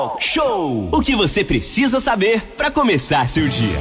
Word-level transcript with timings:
Talk 0.00 0.24
Show! 0.24 0.88
O 0.90 1.02
que 1.02 1.14
você 1.14 1.44
precisa 1.44 2.00
saber 2.00 2.40
para 2.56 2.70
começar 2.70 3.28
seu 3.28 3.46
dia. 3.46 3.76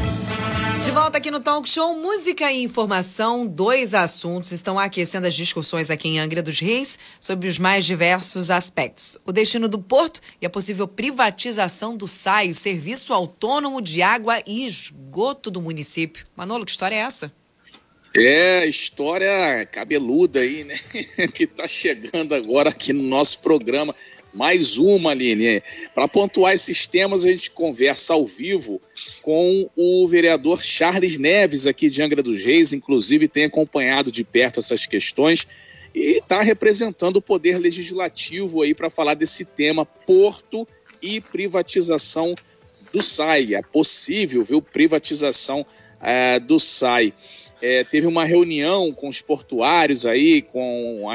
De 0.83 0.92
volta 0.92 1.17
aqui 1.17 1.31
no 1.31 1.39
Talk 1.39 1.65
Show, 1.69 1.95
música 1.95 2.51
e 2.51 2.61
informação, 2.61 3.47
dois 3.47 3.93
assuntos 3.93 4.51
estão 4.51 4.77
aquecendo 4.77 5.27
as 5.27 5.33
discussões 5.33 5.90
aqui 5.90 6.09
em 6.09 6.19
Angra 6.19 6.43
dos 6.43 6.59
Reis 6.59 7.00
sobre 7.21 7.47
os 7.47 7.58
mais 7.58 7.85
diversos 7.85 8.52
aspectos. 8.52 9.18
O 9.25 9.32
destino 9.32 9.70
do 9.70 9.79
porto 9.79 10.20
e 10.41 10.45
a 10.45 10.50
possível 10.50 10.89
privatização 10.89 11.95
do 11.95 12.05
SAI, 12.05 12.49
o 12.49 12.55
Serviço 12.55 13.13
Autônomo 13.13 13.81
de 13.81 14.01
Água 14.01 14.43
e 14.45 14.65
Esgoto 14.65 15.49
do 15.49 15.61
município. 15.61 16.27
Manolo, 16.36 16.65
que 16.65 16.71
história 16.71 16.95
é 16.95 16.99
essa? 16.99 17.31
É, 18.13 18.67
história 18.67 19.65
cabeluda 19.71 20.39
aí, 20.41 20.65
né? 20.65 20.77
que 21.33 21.47
tá 21.47 21.65
chegando 21.65 22.36
agora 22.36 22.71
aqui 22.71 22.91
no 22.91 23.04
nosso 23.04 23.39
programa. 23.39 23.95
Mais 24.34 24.77
uma, 24.77 25.11
Aline. 25.11 25.61
Para 25.93 26.07
pontuar 26.07 26.54
esses 26.54 26.86
temas, 26.88 27.25
a 27.25 27.29
gente 27.29 27.52
conversa 27.52 28.14
ao 28.14 28.25
vivo 28.25 28.82
com 29.21 29.70
o 29.75 30.07
vereador 30.07 30.64
Charles 30.64 31.18
Neves, 31.18 31.65
aqui 31.65 31.89
de 31.89 32.02
Angra 32.02 32.22
dos 32.22 32.44
Reis, 32.44 32.73
inclusive 32.73 33.28
tem 33.28 33.46
acompanhado 33.46 34.12
de 34.12 34.23
perto 34.23 34.60
essas 34.60 34.86
questões 34.86 35.48
e 35.94 36.20
está 36.20 36.42
representando 36.42 37.18
o 37.18 37.22
poder 37.22 37.58
legislativo 37.58 38.62
aí 38.62 38.73
para 38.76 38.90
falar 38.90 39.16
desse 39.16 39.44
tema 39.46 39.86
porto 39.86 40.68
e 41.02 41.20
privatização 41.20 42.36
do 42.92 43.02
SAI, 43.02 43.56
a 43.56 43.64
possível 43.64 44.44
viu, 44.44 44.62
privatização 44.62 45.66
é, 46.02 46.40
do 46.40 46.59
SAI. 46.59 47.14
É, 47.62 47.84
teve 47.84 48.08
uma 48.08 48.23
reunião 48.23 48.92
com 48.94 49.08
os 49.08 49.22
portuários 49.22 50.06
aí, 50.06 50.42
com 50.42 51.09
a 51.09 51.14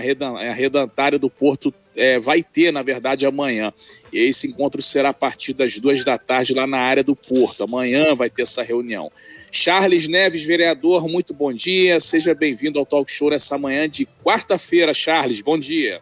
arredantária 0.50 1.18
do 1.18 1.30
Porto, 1.30 1.72
é, 1.96 2.18
vai 2.18 2.42
ter, 2.42 2.72
na 2.72 2.82
verdade, 2.82 3.26
amanhã. 3.26 3.72
E 4.12 4.18
esse 4.18 4.46
encontro 4.46 4.82
será 4.82 5.10
a 5.10 5.14
partir 5.14 5.52
das 5.52 5.78
duas 5.78 6.04
da 6.04 6.18
tarde 6.18 6.54
lá 6.54 6.66
na 6.66 6.78
área 6.78 7.04
do 7.04 7.14
Porto. 7.14 7.64
Amanhã 7.64 8.14
vai 8.14 8.30
ter 8.30 8.42
essa 8.42 8.62
reunião. 8.62 9.10
Charles 9.50 10.08
Neves, 10.08 10.42
vereador, 10.42 11.08
muito 11.08 11.32
bom 11.32 11.52
dia. 11.52 12.00
Seja 12.00 12.34
bem-vindo 12.34 12.78
ao 12.78 12.86
Talk 12.86 13.10
Show 13.10 13.30
nessa 13.30 13.56
manhã 13.56 13.88
de 13.88 14.06
quarta-feira, 14.24 14.92
Charles. 14.92 15.40
Bom 15.40 15.58
dia. 15.58 16.00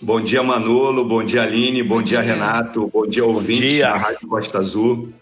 Bom 0.00 0.20
dia, 0.20 0.42
Manolo. 0.42 1.04
Bom 1.04 1.24
dia, 1.24 1.42
Aline. 1.42 1.82
Bom, 1.82 1.96
bom 1.96 2.02
dia, 2.02 2.22
dia, 2.22 2.34
Renato. 2.34 2.90
Bom 2.92 3.06
dia, 3.06 3.24
ouvinte 3.24 3.78
da 3.78 3.96
Rádio 3.96 4.28
Costa 4.28 4.58
Azul. 4.58 5.12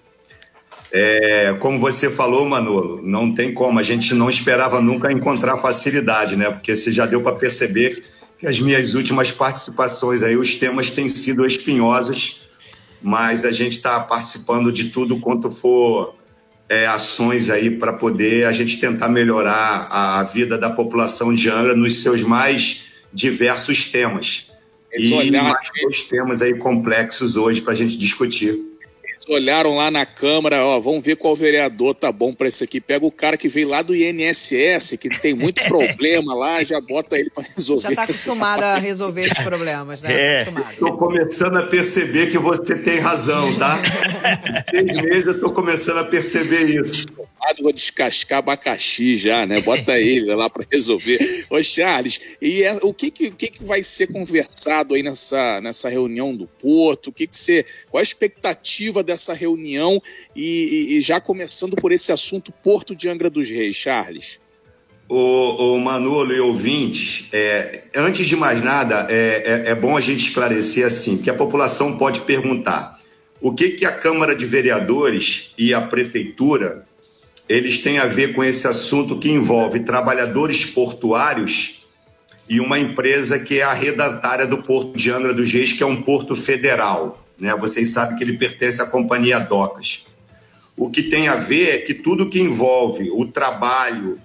É, 0.97 1.57
como 1.59 1.81
você 1.81 2.09
falou, 2.09 2.49
Manolo, 2.49 3.03
não 3.03 3.35
tem 3.35 3.53
como. 3.53 3.81
A 3.81 3.83
gente 3.83 4.15
não 4.15 4.31
esperava 4.31 4.81
nunca 4.81 5.13
encontrar 5.13 5.57
facilidade, 5.59 6.37
né? 6.37 6.51
Porque 6.51 6.77
você 6.77 6.93
já 6.93 7.05
deu 7.05 7.21
para 7.21 7.35
perceber 7.35 8.05
que 8.45 8.49
as 8.49 8.61
minhas 8.61 8.95
últimas 8.95 9.33
participações 9.33 10.23
aí, 10.23 10.37
os 10.37 10.57
temas 10.57 10.91
têm 10.91 11.09
sido 11.09 11.47
espinhosos, 11.47 12.43
mas 13.03 13.43
a 13.43 13.51
gente 13.51 13.73
está 13.73 13.99
participando 14.01 14.71
de 14.71 14.91
tudo 14.91 15.19
quanto 15.19 15.51
for 15.51 16.15
é, 16.69 16.87
ações 16.87 17.49
aí 17.49 17.71
para 17.79 17.95
poder 17.95 18.47
a 18.47 18.53
gente 18.53 18.79
tentar 18.79 19.09
melhorar 19.09 19.89
a, 19.91 20.21
a, 20.21 20.23
vida 20.25 20.59
da 20.59 20.69
população 20.69 21.35
de 21.35 21.49
Angra 21.49 21.75
nos 21.75 22.03
seus 22.03 22.21
mais 22.21 22.93
diversos 23.11 23.91
temas. 23.91 24.51
e 24.93 25.31
mais 25.31 25.71
dois 25.81 26.03
temas 26.03 26.43
aí 26.43 26.55
complexos 26.59 27.37
hoje 27.37 27.63
para 27.63 27.73
a 27.73 27.77
gente 27.77 27.97
discutir 27.97 28.61
olharam 29.29 29.77
lá 29.77 29.91
na 29.91 30.07
Câmara, 30.07 30.65
ó, 30.65 30.79
vamos 30.81 31.05
ver 31.05 31.17
qual 31.17 31.35
vereador 31.35 31.95
tá 31.95 32.11
bom 32.11 32.33
para 32.33 32.49
isso 32.49 32.65
aqui. 32.65 32.81
Pega 32.81 33.05
o 33.05 33.13
cara 33.13 33.37
que 33.37 33.49
veio 33.49 33.69
lá 33.69 33.83
do 33.83 33.95
INSS, 33.95 34.97
que 34.99 35.09
tem 35.09 35.35
muito 35.35 35.63
problema 35.69 36.35
lá, 36.35 36.63
já 36.65 36.81
bota 36.81 37.19
ele 37.19 37.31
para 37.31 37.45
resolver. 37.57 37.83
Já 37.83 37.95
tá 37.95 38.03
acostumado 38.05 38.63
a 38.63 38.79
resolver 38.79 39.23
esses 39.23 39.43
problemas, 39.43 40.03
né? 40.03 40.15
É. 40.25 40.45
Tô 40.79 40.97
começando 40.97 41.57
a 41.57 41.67
perceber 41.67 42.31
que 42.31 42.39
você 42.39 42.77
tem 42.77 42.99
razão, 42.99 43.57
tá? 43.59 43.79
Seis 44.71 44.87
meses 44.87 45.27
eu 45.27 45.41
tô 45.41 45.53
começando 45.53 45.99
a 45.99 46.05
perceber 46.05 46.65
isso. 46.65 47.07
Vou 47.61 47.73
descascar 47.73 48.41
abacaxi 48.41 49.17
já, 49.17 49.47
né? 49.47 49.61
Bota 49.61 49.99
ele 49.99 50.35
lá 50.35 50.51
para 50.51 50.67
resolver. 50.71 51.47
Ô, 51.49 51.63
Charles, 51.63 52.21
e 52.41 52.63
é, 52.63 52.79
o, 52.83 52.93
que, 52.93 53.11
que, 53.11 53.31
que, 53.31 53.49
que 53.49 53.65
vai 53.65 53.83
ser 53.83 54.09
conversado 54.09 54.95
aí 54.95 55.03
nessa, 55.03 55.61
nessa 55.61 55.89
reunião 55.89 56.35
do 56.35 56.47
Porto? 56.47 57.09
O 57.09 57.13
que, 57.13 57.27
que 57.27 57.37
você. 57.37 57.65
Qual 57.91 58.01
a 58.01 58.03
expectativa 58.03 59.03
dessa 59.03 59.35
reunião 59.35 60.01
e, 60.35 60.97
e, 60.97 61.01
já 61.01 61.21
começando 61.21 61.77
por 61.77 61.93
esse 61.93 62.13
assunto 62.13 62.53
Porto 62.53 62.95
de 62.95 63.09
Angra 63.09 63.31
dos 63.31 63.49
Reis, 63.49 63.77
Charles. 63.77 64.41
O, 65.09 65.75
o 65.75 65.81
Manolo 65.81 66.33
e 66.33 66.41
ouvintes, 66.41 67.29
é, 67.33 67.85
antes 67.95 68.27
de 68.27 68.37
mais 68.37 68.63
nada, 68.65 69.07
é, 69.11 69.65
é, 69.67 69.71
é, 69.71 69.75
bom 69.75 69.97
a 69.97 70.01
gente 70.01 70.29
esclarecer 70.29 70.87
assim, 70.87 71.21
que 71.21 71.29
a 71.29 71.35
população 71.35 71.99
pode 71.99 72.21
perguntar 72.21 72.99
o 73.41 73.55
que, 73.55 73.71
que 73.71 73.85
a 73.85 73.93
Câmara 73.93 74.35
de 74.35 74.47
Vereadores 74.47 75.53
e 75.59 75.75
a 75.75 75.83
Prefeitura 75.83 76.87
eles 77.49 77.79
têm 77.79 77.99
a 77.99 78.07
ver 78.07 78.35
com 78.35 78.43
esse 78.43 78.67
assunto 78.67 79.19
que 79.19 79.31
envolve 79.31 79.81
trabalhadores 79.81 80.65
portuários 80.65 81.85
e 82.49 82.61
uma 82.61 82.79
empresa 82.79 83.39
que 83.39 83.59
é 83.59 83.63
a 83.63 83.73
redatária 83.73 84.47
do 84.47 84.63
Porto 84.63 84.97
de 84.97 85.11
Angra 85.11 85.33
dos 85.33 85.53
Reis, 85.53 85.73
que 85.73 85.83
é 85.83 85.87
um 85.87 86.03
porto 86.03 86.35
federal. 86.35 87.23
Né? 87.39 87.55
Vocês 87.57 87.91
sabem 87.91 88.17
que 88.17 88.25
ele 88.25 88.39
pertence 88.39 88.81
à 88.81 88.87
companhia 88.87 89.39
Docas. 89.39 90.05
O 90.77 90.91
que 90.91 91.05
tem 91.05 91.29
a 91.29 91.37
ver 91.37 91.69
é 91.71 91.79
que 91.79 91.95
tudo 91.95 92.29
que 92.29 92.41
envolve 92.41 93.11
o 93.11 93.27
trabalho, 93.27 94.19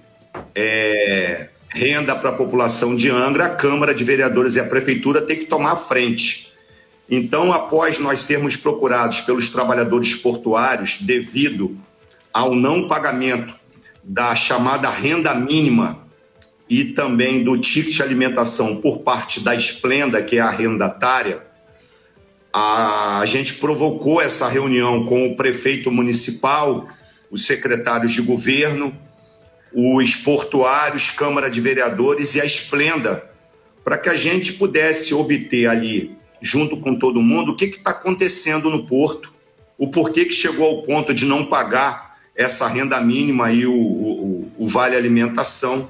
é, 0.56 1.50
renda 1.70 2.16
para 2.16 2.32
a 2.32 2.34
população 2.34 2.96
de 2.96 3.10
Angra, 3.10 3.46
a 3.46 3.56
Câmara 3.56 3.94
de 3.94 4.04
Vereadores 4.04 4.56
e 4.56 4.60
a 4.60 4.66
Prefeitura 4.66 5.22
tem 5.22 5.38
que 5.38 5.46
tomar 5.46 5.76
frente. 5.76 6.52
Então, 7.10 7.54
após 7.54 8.00
nós 8.00 8.20
sermos 8.20 8.56
procurados 8.56 9.22
pelos 9.22 9.50
trabalhadores 9.50 10.16
portuários 10.16 11.00
devido 11.02 11.78
ao 12.34 12.56
não 12.56 12.88
pagamento 12.88 13.54
da 14.04 14.36
chamada 14.36 14.90
renda 14.90 15.34
mínima 15.36 16.08
e 16.70 16.86
também 16.86 17.44
do 17.44 17.58
ticket 17.58 17.96
de 17.96 18.04
alimentação 18.04 18.78
por 18.78 19.00
parte 19.00 19.40
da 19.40 19.56
Esplenda, 19.56 20.22
que 20.22 20.38
é 20.38 20.40
a 20.40 20.48
arrendatária, 20.48 21.44
a, 22.54 23.24
gente 23.26 23.56
provocou 23.56 24.22
essa 24.22 24.48
reunião 24.48 25.06
com 25.06 25.28
o 25.28 25.36
prefeito 25.36 25.92
municipal, 25.92 26.88
os 27.30 27.46
secretários 27.46 28.12
de 28.12 28.22
governo, 28.22 28.96
os 29.74 30.16
portuários, 30.16 31.10
Câmara 31.10 31.50
de 31.50 31.62
Vereadores 31.62 32.36
e 32.36 32.42
a 32.42 32.46
Esplenda, 32.46 33.30
para 33.84 33.98
que 33.98 34.10
a 34.10 34.18
gente 34.18 34.54
pudesse 34.54 35.14
obter 35.14 35.68
ali, 35.68 36.18
junto 36.42 36.78
com 36.78 36.96
todo 36.96 37.22
mundo, 37.22 37.52
o 37.52 37.56
que 37.56 37.66
está 37.66 37.92
acontecendo 37.92 38.70
no 38.70 38.86
porto, 38.86 39.32
o 39.78 39.90
porquê 39.90 40.26
que 40.26 40.34
chegou 40.34 40.68
ao 40.68 40.84
ponto 40.84 41.14
de 41.14 41.26
não 41.26 41.46
pagar 41.46 42.09
essa 42.40 42.70
renda 42.70 43.02
mínima 43.02 43.52
e 43.52 43.66
o, 43.66 43.74
o, 43.74 44.52
o 44.58 44.68
vale 44.70 44.96
alimentação. 44.96 45.90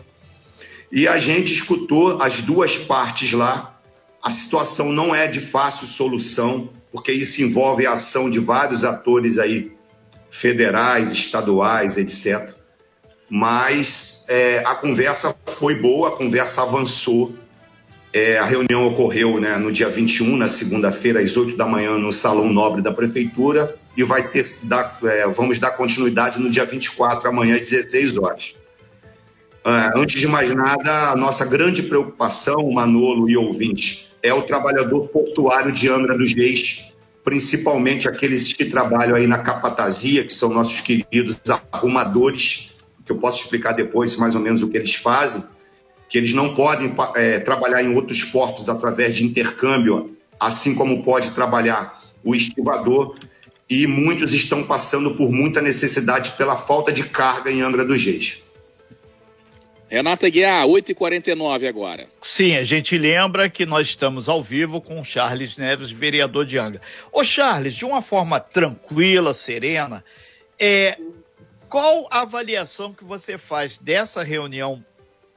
E 0.92 1.08
a 1.08 1.20
gente 1.20 1.54
escutou 1.54 2.20
as 2.20 2.42
duas 2.42 2.76
partes 2.76 3.34
lá, 3.34 3.80
a 4.20 4.32
situação 4.32 4.92
não 4.92 5.14
é 5.14 5.28
de 5.28 5.40
fácil 5.40 5.86
solução, 5.86 6.72
porque 6.92 7.12
isso 7.12 7.44
envolve 7.44 7.86
a 7.86 7.92
ação 7.92 8.32
de 8.32 8.40
vários 8.40 8.84
atores 8.84 9.38
aí, 9.38 9.72
federais, 10.32 11.14
estaduais, 11.14 12.00
etc. 12.00 12.56
Mas 13.30 14.26
é, 14.28 14.64
a 14.66 14.74
conversa 14.74 15.36
foi 15.46 15.76
boa, 15.76 16.10
a 16.10 16.12
conversa 16.14 16.64
avançou. 16.64 17.36
É, 18.12 18.40
a 18.40 18.46
reunião 18.46 18.88
ocorreu 18.88 19.40
né, 19.40 19.56
no 19.58 19.72
dia 19.72 19.88
21, 19.88 20.36
na 20.36 20.48
segunda-feira, 20.48 21.20
às 21.20 21.38
8 21.38 21.56
da 21.56 21.68
manhã, 21.68 21.96
no 22.00 22.12
Salão 22.12 22.52
Nobre 22.52 22.82
da 22.82 22.92
Prefeitura, 22.92 23.78
e 23.96 24.04
vai 24.04 24.28
ter, 24.28 24.46
dar, 24.64 24.98
é, 25.04 25.28
vamos 25.28 25.60
dar 25.60 25.72
continuidade 25.72 26.40
no 26.40 26.50
dia 26.50 26.66
24, 26.66 27.28
amanhã, 27.28 27.56
às 27.56 27.70
16 27.70 28.18
horas. 28.18 28.54
É, 29.66 30.00
antes 30.00 30.20
de 30.20 30.28
mais 30.28 30.54
nada, 30.54 31.12
a 31.12 31.16
nossa 31.16 31.46
grande 31.46 31.84
preocupação, 31.84 32.72
Manolo 32.72 33.30
e 33.30 33.36
ouvintes, 33.36 34.10
é 34.24 34.34
o 34.34 34.44
trabalhador 34.44 35.08
portuário 35.10 35.72
de 35.72 35.90
Angra 35.90 36.18
dos 36.18 36.34
Reis, 36.34 36.94
principalmente 37.24 38.08
aqueles 38.08 38.54
que 38.54 38.66
trabalham 38.66 39.16
aí 39.16 39.28
na 39.28 39.40
capatazia, 39.40 40.24
que 40.24 40.34
são 40.34 40.50
nossos 40.50 40.82
queridos 40.82 41.40
arrumadores, 41.72 42.76
que 43.06 43.12
eu 43.12 43.18
posso 43.18 43.44
explicar 43.44 43.74
depois 43.74 44.16
mais 44.16 44.36
ou 44.36 44.42
menos 44.42 44.64
o 44.64 44.70
que 44.70 44.78
eles 44.78 44.96
fazem, 44.96 45.44
que 46.08 46.18
eles 46.18 46.34
não 46.34 46.56
podem 46.56 46.94
é, 47.16 47.40
trabalhar 47.40 47.84
em 47.84 47.94
outros 47.96 48.24
portos 48.24 48.70
através 48.70 49.16
de 49.16 49.26
intercâmbio, 49.26 50.18
assim 50.40 50.74
como 50.74 51.04
pode 51.04 51.32
trabalhar 51.32 52.02
o 52.24 52.34
estivador, 52.34 53.16
e 53.70 53.86
muitos 53.86 54.34
estão 54.34 54.64
passando 54.64 55.16
por 55.16 55.32
muita 55.32 55.62
necessidade 55.62 56.32
pela 56.32 56.58
falta 56.58 56.92
de 56.92 57.04
carga 57.04 57.52
em 57.52 57.62
Angra 57.62 57.86
dos 57.86 58.04
Reis. 58.04 58.42
Renata 59.88 60.30
Guiar, 60.30 60.68
8h49 60.68 61.68
agora. 61.68 62.08
Sim, 62.22 62.56
a 62.56 62.64
gente 62.64 62.96
lembra 62.98 63.50
que 63.50 63.66
nós 63.66 63.88
estamos 63.88 64.30
ao 64.30 64.42
vivo 64.42 64.80
com 64.80 65.02
o 65.02 65.04
Charles 65.04 65.58
Neves, 65.58 65.90
vereador 65.90 66.46
de 66.46 66.60
Angra. 66.60 66.82
Ô 67.12 67.24
Charles, 67.24 67.74
de 67.74 67.86
uma 67.86 68.02
forma 68.02 68.40
tranquila, 68.40 69.34
serena, 69.34 70.04
é, 70.60 70.96
qual 71.68 72.08
a 72.12 72.22
avaliação 72.22 72.94
que 72.94 73.04
você 73.04 73.36
faz 73.38 73.80
dessa 73.80 74.24
reunião 74.24 74.84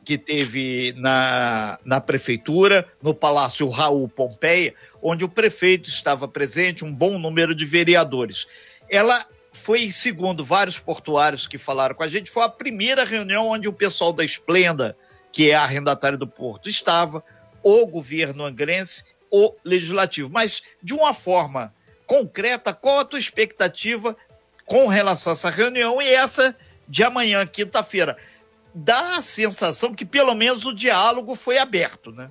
que 0.04 0.18
teve 0.18 0.92
na, 0.96 1.78
na 1.84 2.00
prefeitura, 2.00 2.86
no 3.00 3.14
Palácio 3.14 3.68
Raul 3.68 4.08
Pompeia, 4.08 4.74
onde 5.02 5.24
o 5.24 5.28
prefeito 5.28 5.88
estava 5.88 6.28
presente, 6.28 6.84
um 6.84 6.92
bom 6.92 7.18
número 7.18 7.54
de 7.54 7.66
vereadores. 7.66 8.46
Ela 8.88 9.26
foi, 9.52 9.90
segundo 9.90 10.44
vários 10.44 10.78
portuários 10.78 11.46
que 11.46 11.58
falaram 11.58 11.94
com 11.94 12.04
a 12.04 12.08
gente, 12.08 12.30
foi 12.30 12.44
a 12.44 12.48
primeira 12.48 13.04
reunião 13.04 13.48
onde 13.48 13.68
o 13.68 13.72
pessoal 13.72 14.12
da 14.12 14.24
Esplenda, 14.24 14.96
que 15.32 15.50
é 15.50 15.54
a 15.54 15.64
arrendatária 15.64 16.16
do 16.16 16.26
Porto, 16.26 16.68
estava, 16.68 17.22
o 17.62 17.86
governo 17.86 18.44
angrense, 18.44 19.04
o 19.30 19.54
legislativo. 19.64 20.30
Mas, 20.30 20.62
de 20.82 20.94
uma 20.94 21.12
forma 21.12 21.74
concreta, 22.06 22.72
qual 22.72 23.00
a 23.00 23.04
tua 23.04 23.18
expectativa 23.18 24.16
com 24.64 24.86
relação 24.86 25.32
a 25.32 25.34
essa 25.34 25.50
reunião 25.50 26.00
e 26.00 26.08
essa 26.08 26.56
de 26.88 27.02
amanhã, 27.02 27.46
quinta-feira? 27.46 28.16
Dá 28.74 29.16
a 29.16 29.22
sensação 29.22 29.94
que 29.94 30.04
pelo 30.04 30.34
menos 30.34 30.64
o 30.64 30.72
diálogo 30.72 31.34
foi 31.34 31.58
aberto, 31.58 32.10
né? 32.10 32.30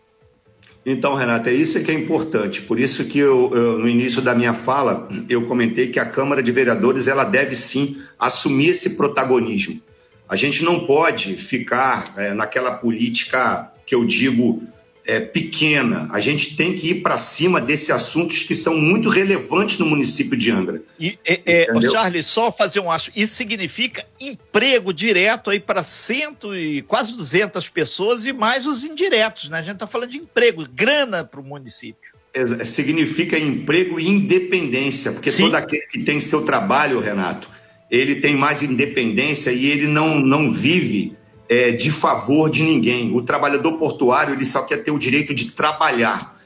Então, 0.86 1.13
Renata, 1.13 1.50
é 1.50 1.54
isso 1.54 1.83
que 1.83 1.92
é 1.92 1.94
importante. 1.94 2.62
Por 2.62 2.80
isso 2.80 3.06
que 3.06 3.19
eu, 3.19 3.54
eu, 3.54 3.80
no 3.80 3.88
início 3.88 4.22
da 4.22 4.33
minha 4.33 4.54
fala, 4.54 5.07
eu 5.30 5.45
comentei 5.45 5.88
que 5.88 6.00
a 6.00 6.06
Câmara 6.06 6.42
de 6.42 6.51
Vereadores 6.51 7.07
ela 7.07 7.24
deve 7.24 7.56
sim 7.56 8.01
assumir 8.18 8.69
esse 8.69 8.98
protagonismo. 8.98 9.80
A 10.28 10.36
gente 10.36 10.63
não 10.63 10.86
pode 10.88 11.36
ficar 11.36 12.13
é, 12.18 12.33
naquela 12.33 12.78
política 12.78 13.72
que 13.86 13.94
eu 13.94 14.06
digo 14.06 14.63
é, 15.06 15.19
pequena. 15.19 16.09
A 16.12 16.19
gente 16.19 16.56
tem 16.56 16.75
que 16.75 16.92
ir 16.92 17.01
para 17.01 17.18
cima 17.18 17.59
desses 17.59 17.89
assuntos 17.89 18.44
que 18.44 18.56
são 18.56 18.75
muito 18.77 19.09
relevantes 19.09 19.77
no 19.77 19.86
município 19.86 20.38
de 20.38 20.51
Angra. 20.51 20.81
E, 21.00 21.18
é, 21.25 21.42
é, 21.45 21.81
Charles, 21.89 22.25
só 22.25 22.51
fazer 22.51 22.80
um 22.80 22.92
acho. 22.92 23.12
Isso 23.15 23.36
significa 23.36 24.06
emprego 24.19 24.94
direto 24.94 25.50
aí 25.50 25.59
para 25.59 25.83
cento 25.83 26.56
e 26.56 26.81
quase 26.83 27.13
200 27.13 27.68
pessoas 27.69 28.25
e 28.25 28.33
mais 28.33 28.65
os 28.65 28.83
indiretos, 28.83 29.50
né? 29.50 29.59
A 29.59 29.62
gente 29.62 29.75
está 29.75 29.88
falando 29.88 30.09
de 30.09 30.18
emprego, 30.18 30.68
grana 30.69 31.24
para 31.24 31.39
o 31.39 31.44
município. 31.44 32.12
É, 32.33 32.63
significa 32.63 33.38
emprego 33.38 34.00
e 34.00 34.07
independência, 34.07 35.12
porque 35.12 35.31
Sim. 35.31 35.44
todo 35.44 35.56
aquele 35.56 35.86
que 35.88 36.00
tem 36.00 36.19
seu 36.19 36.44
trabalho, 36.45 37.00
Renato, 37.00 37.50
ele 37.89 38.21
tem 38.21 38.38
mais 38.38 38.63
independência 38.63 39.51
e 39.51 39.65
ele 39.65 39.88
não, 39.88 40.19
não 40.19 40.53
vive 40.53 41.18
é, 41.51 41.69
de 41.69 41.92
favor 41.92 42.50
de 42.50 42.63
ninguém. 42.63 43.13
O 43.13 43.24
trabalhador 43.24 43.77
portuário 43.77 44.33
ele 44.33 44.45
só 44.45 44.62
quer 44.62 44.86
ter 44.86 44.92
o 44.92 44.98
direito 44.98 45.33
de 45.33 45.51
trabalhar. 45.51 46.39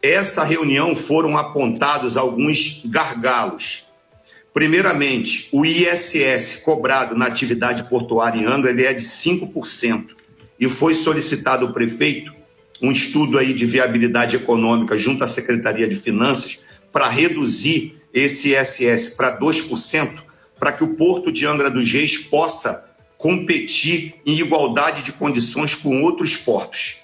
Essa 0.00 0.44
reunião 0.44 0.94
foram 0.94 1.36
apontados 1.36 2.16
alguns 2.16 2.80
gargalos. 2.84 3.88
Primeiramente, 4.54 5.48
o 5.50 5.66
ISS 5.66 6.62
cobrado 6.64 7.16
na 7.16 7.26
atividade 7.26 7.82
portuária 7.88 8.38
em 8.38 8.46
Angra 8.46 8.70
ele 8.70 8.84
é 8.84 8.92
de 8.92 9.02
5%. 9.02 10.10
E 10.60 10.68
foi 10.68 10.94
solicitado 10.94 11.66
ao 11.66 11.72
prefeito 11.72 12.32
um 12.80 12.92
estudo 12.92 13.38
aí 13.38 13.52
de 13.52 13.66
viabilidade 13.66 14.36
econômica 14.36 14.96
junto 14.96 15.24
à 15.24 15.28
Secretaria 15.28 15.88
de 15.88 15.96
Finanças 15.96 16.60
para 16.92 17.08
reduzir 17.08 18.00
esse 18.14 18.54
ISS 18.54 19.14
para 19.16 19.40
2%, 19.40 20.22
para 20.56 20.70
que 20.70 20.84
o 20.84 20.94
Porto 20.94 21.32
de 21.32 21.46
Angra 21.46 21.68
dos 21.68 21.92
Reis 21.92 22.16
possa 22.16 22.91
competir 23.22 24.16
em 24.26 24.36
igualdade 24.36 25.02
de 25.02 25.12
condições 25.12 25.76
com 25.76 26.02
outros 26.02 26.36
portos. 26.36 27.02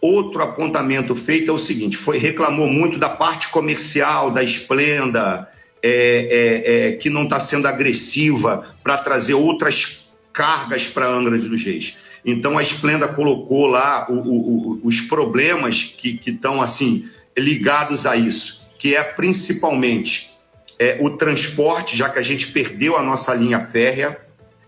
Outro 0.00 0.42
apontamento 0.42 1.14
feito 1.14 1.50
é 1.50 1.54
o 1.54 1.58
seguinte: 1.58 1.98
foi 1.98 2.16
reclamou 2.16 2.66
muito 2.66 2.98
da 2.98 3.10
parte 3.10 3.48
comercial 3.48 4.30
da 4.30 4.42
Esplenda, 4.42 5.46
é, 5.82 5.90
é, 5.90 6.88
é, 6.88 6.92
que 6.92 7.10
não 7.10 7.24
está 7.24 7.38
sendo 7.38 7.68
agressiva 7.68 8.74
para 8.82 8.96
trazer 8.96 9.34
outras 9.34 10.08
cargas 10.32 10.86
para 10.86 11.06
Angra 11.06 11.36
dos 11.36 11.62
Reis. 11.62 11.98
Então 12.24 12.56
a 12.56 12.62
Esplenda 12.62 13.06
colocou 13.06 13.66
lá 13.66 14.06
o, 14.08 14.14
o, 14.14 14.16
o, 14.16 14.80
os 14.82 15.02
problemas 15.02 15.82
que 15.82 16.18
estão 16.24 16.62
assim 16.62 17.06
ligados 17.36 18.06
a 18.06 18.16
isso, 18.16 18.62
que 18.78 18.96
é 18.96 19.02
principalmente 19.04 20.30
é, 20.78 20.96
o 21.02 21.18
transporte, 21.18 21.98
já 21.98 22.08
que 22.08 22.18
a 22.18 22.22
gente 22.22 22.46
perdeu 22.46 22.96
a 22.96 23.02
nossa 23.02 23.34
linha 23.34 23.60
férrea, 23.60 24.21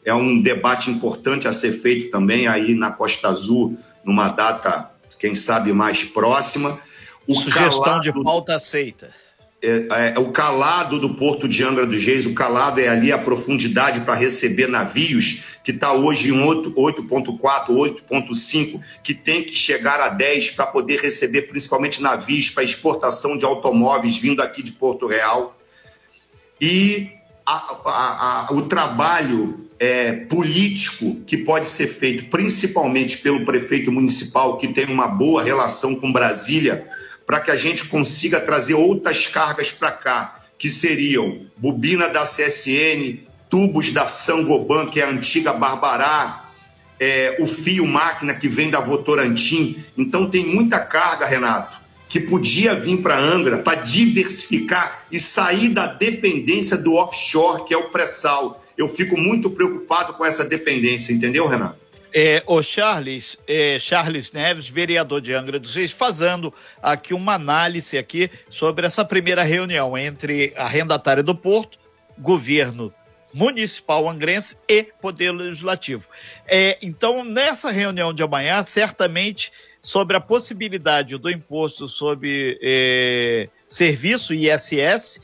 é 0.05 0.15
um 0.15 0.41
debate 0.41 0.91
importante 0.91 1.49
a 1.49 1.53
ser 1.53 1.73
feito 1.73 2.11
também 2.11 2.47
aí 2.47 2.75
na 2.75 2.91
Costa 2.91 3.29
Azul, 3.29 3.79
numa 4.05 4.29
data, 4.29 4.91
quem 5.19 5.35
sabe, 5.35 5.73
mais 5.73 6.05
próxima. 6.05 6.79
O 7.27 7.35
Sugestão 7.35 7.83
calado, 7.83 8.03
de 8.03 8.23
pauta 8.23 8.55
aceita. 8.55 9.15
É, 9.62 10.12
é, 10.15 10.19
o 10.19 10.31
calado 10.31 11.01
do 11.01 11.15
Porto 11.15 11.49
de 11.49 11.65
Angra 11.65 11.87
dos 11.87 12.05
Reis, 12.05 12.27
o 12.27 12.35
calado 12.35 12.81
é 12.81 12.89
ali 12.89 13.11
a 13.11 13.17
profundidade 13.17 14.03
para 14.03 14.12
receber 14.12 14.67
navios, 14.67 15.43
que 15.65 15.71
está 15.71 15.95
hoje 15.95 16.29
em 16.29 16.33
8.4, 16.33 17.39
8.5, 17.69 18.81
que 19.03 19.15
tem 19.15 19.43
que 19.43 19.55
chegar 19.55 19.99
a 20.01 20.11
10 20.11 20.51
para 20.51 20.67
poder 20.67 21.01
receber 21.01 21.43
principalmente 21.43 22.03
navios 22.03 22.51
para 22.51 22.62
exportação 22.62 23.39
de 23.39 23.47
automóveis 23.47 24.19
vindo 24.19 24.43
aqui 24.43 24.62
de 24.62 24.73
Porto 24.73 25.06
Real. 25.06 25.56
E 26.61 27.11
a, 27.47 27.56
a, 27.87 28.49
a, 28.49 28.53
o 28.53 28.69
trabalho 28.69 29.63
é, 29.84 30.12
político 30.12 31.20
que 31.26 31.36
pode 31.36 31.69
ser 31.69 31.86
feito 31.86 32.31
principalmente 32.31 33.19
pelo 33.19 33.44
prefeito 33.44 33.92
municipal, 33.92 34.56
que 34.56 34.69
tem 34.69 34.86
uma 34.86 35.06
boa 35.06 35.42
relação 35.42 35.94
com 35.96 36.10
Brasília, 36.10 36.88
para 37.26 37.40
que 37.40 37.50
a 37.50 37.56
gente 37.56 37.84
consiga 37.84 38.40
trazer 38.40 38.72
outras 38.72 39.26
cargas 39.26 39.70
para 39.70 39.90
cá, 39.90 40.40
que 40.56 40.70
seriam 40.70 41.42
bobina 41.58 42.08
da 42.08 42.25
CSN, 42.25 43.19
tubos 43.50 43.92
da 43.92 44.08
Sangoban, 44.08 44.86
que 44.86 45.00
é 45.00 45.04
a 45.04 45.10
antiga 45.10 45.52
Barbará, 45.52 46.48
é, 46.98 47.36
o 47.38 47.46
fio 47.46 47.86
máquina 47.86 48.32
que 48.32 48.48
vem 48.48 48.70
da 48.70 48.81
Votorantim. 48.81 49.84
Então 49.98 50.31
tem 50.31 50.46
muita 50.46 50.78
carga, 50.78 51.26
Renato, 51.26 51.76
que 52.08 52.20
podia 52.20 52.75
vir 52.75 53.02
para 53.02 53.19
Angra 53.19 53.58
para 53.58 53.82
diversificar 53.82 55.04
e 55.12 55.19
sair 55.19 55.69
da 55.69 55.86
dependência 55.86 56.78
do 56.78 56.94
offshore, 56.94 57.64
que 57.64 57.75
é 57.75 57.76
o 57.76 57.90
pré-sal 57.90 58.63
eu 58.76 58.88
fico 58.88 59.17
muito 59.17 59.50
preocupado 59.50 60.15
com 60.15 60.25
essa 60.25 60.44
dependência, 60.44 61.12
entendeu, 61.12 61.47
Renato? 61.47 61.85
É, 62.17 62.44
o 62.47 62.62
Charles, 62.62 63.37
é, 63.49 63.76
Charles 63.81 64.31
Neves, 64.31 64.69
vereador 64.69 65.21
de 65.21 65.32
Angra 65.32 65.59
dos 65.59 65.75
Reis, 65.75 65.91
fazendo 65.91 66.55
aqui 66.81 67.12
uma 67.12 67.35
análise 67.35 67.99
aqui 67.99 68.31
sobre 68.49 68.87
essa 68.87 69.05
primeira 69.05 69.43
reunião 69.43 69.99
entre 69.99 70.53
a 70.56 70.65
arrendatária 70.65 71.25
do 71.25 71.35
Porto, 71.35 71.76
governo 72.17 72.94
municipal 73.35 74.09
angrense 74.09 74.56
e 74.69 74.85
poder 75.00 75.32
legislativo. 75.32 76.09
É, 76.47 76.79
então, 76.81 77.25
nessa 77.25 77.73
reunião 77.73 78.15
de 78.15 78.23
amanhã, 78.23 78.62
certamente 78.62 79.50
sobre 79.82 80.17
a 80.17 80.20
possibilidade 80.20 81.19
do 81.19 81.29
imposto 81.29 81.88
sobre 81.88 82.59
é, 82.62 83.49
serviço 83.67 84.32
ISS 84.32 85.20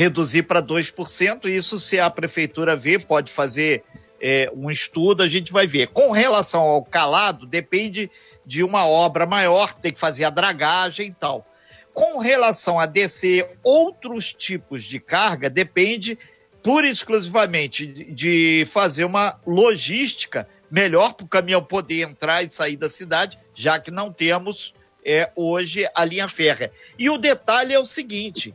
reduzir 0.00 0.44
para 0.44 0.62
2%. 0.62 1.44
Isso, 1.44 1.78
se 1.78 2.00
a 2.00 2.08
prefeitura 2.08 2.74
ver, 2.74 3.04
pode 3.04 3.30
fazer 3.30 3.84
é, 4.18 4.50
um 4.56 4.70
estudo, 4.70 5.22
a 5.22 5.28
gente 5.28 5.52
vai 5.52 5.66
ver. 5.66 5.88
Com 5.88 6.10
relação 6.10 6.62
ao 6.62 6.82
calado, 6.82 7.44
depende 7.44 8.10
de 8.46 8.64
uma 8.64 8.86
obra 8.86 9.26
maior, 9.26 9.74
tem 9.74 9.92
que 9.92 10.00
fazer 10.00 10.24
a 10.24 10.30
dragagem 10.30 11.08
e 11.08 11.12
tal. 11.12 11.46
Com 11.92 12.18
relação 12.18 12.80
a 12.80 12.86
descer 12.86 13.46
outros 13.62 14.32
tipos 14.32 14.84
de 14.84 14.98
carga, 14.98 15.50
depende 15.50 16.18
pura 16.62 16.86
e 16.86 16.90
exclusivamente 16.90 17.86
de 17.86 18.66
fazer 18.70 19.04
uma 19.04 19.38
logística 19.46 20.48
melhor 20.70 21.12
para 21.12 21.24
o 21.24 21.28
caminhão 21.28 21.62
poder 21.62 22.02
entrar 22.02 22.42
e 22.42 22.48
sair 22.48 22.76
da 22.76 22.88
cidade, 22.88 23.38
já 23.54 23.78
que 23.78 23.90
não 23.90 24.10
temos 24.10 24.72
é, 25.04 25.30
hoje 25.36 25.86
a 25.94 26.04
linha 26.06 26.28
férrea. 26.28 26.72
E 26.98 27.10
o 27.10 27.18
detalhe 27.18 27.74
é 27.74 27.78
o 27.78 27.84
seguinte: 27.84 28.54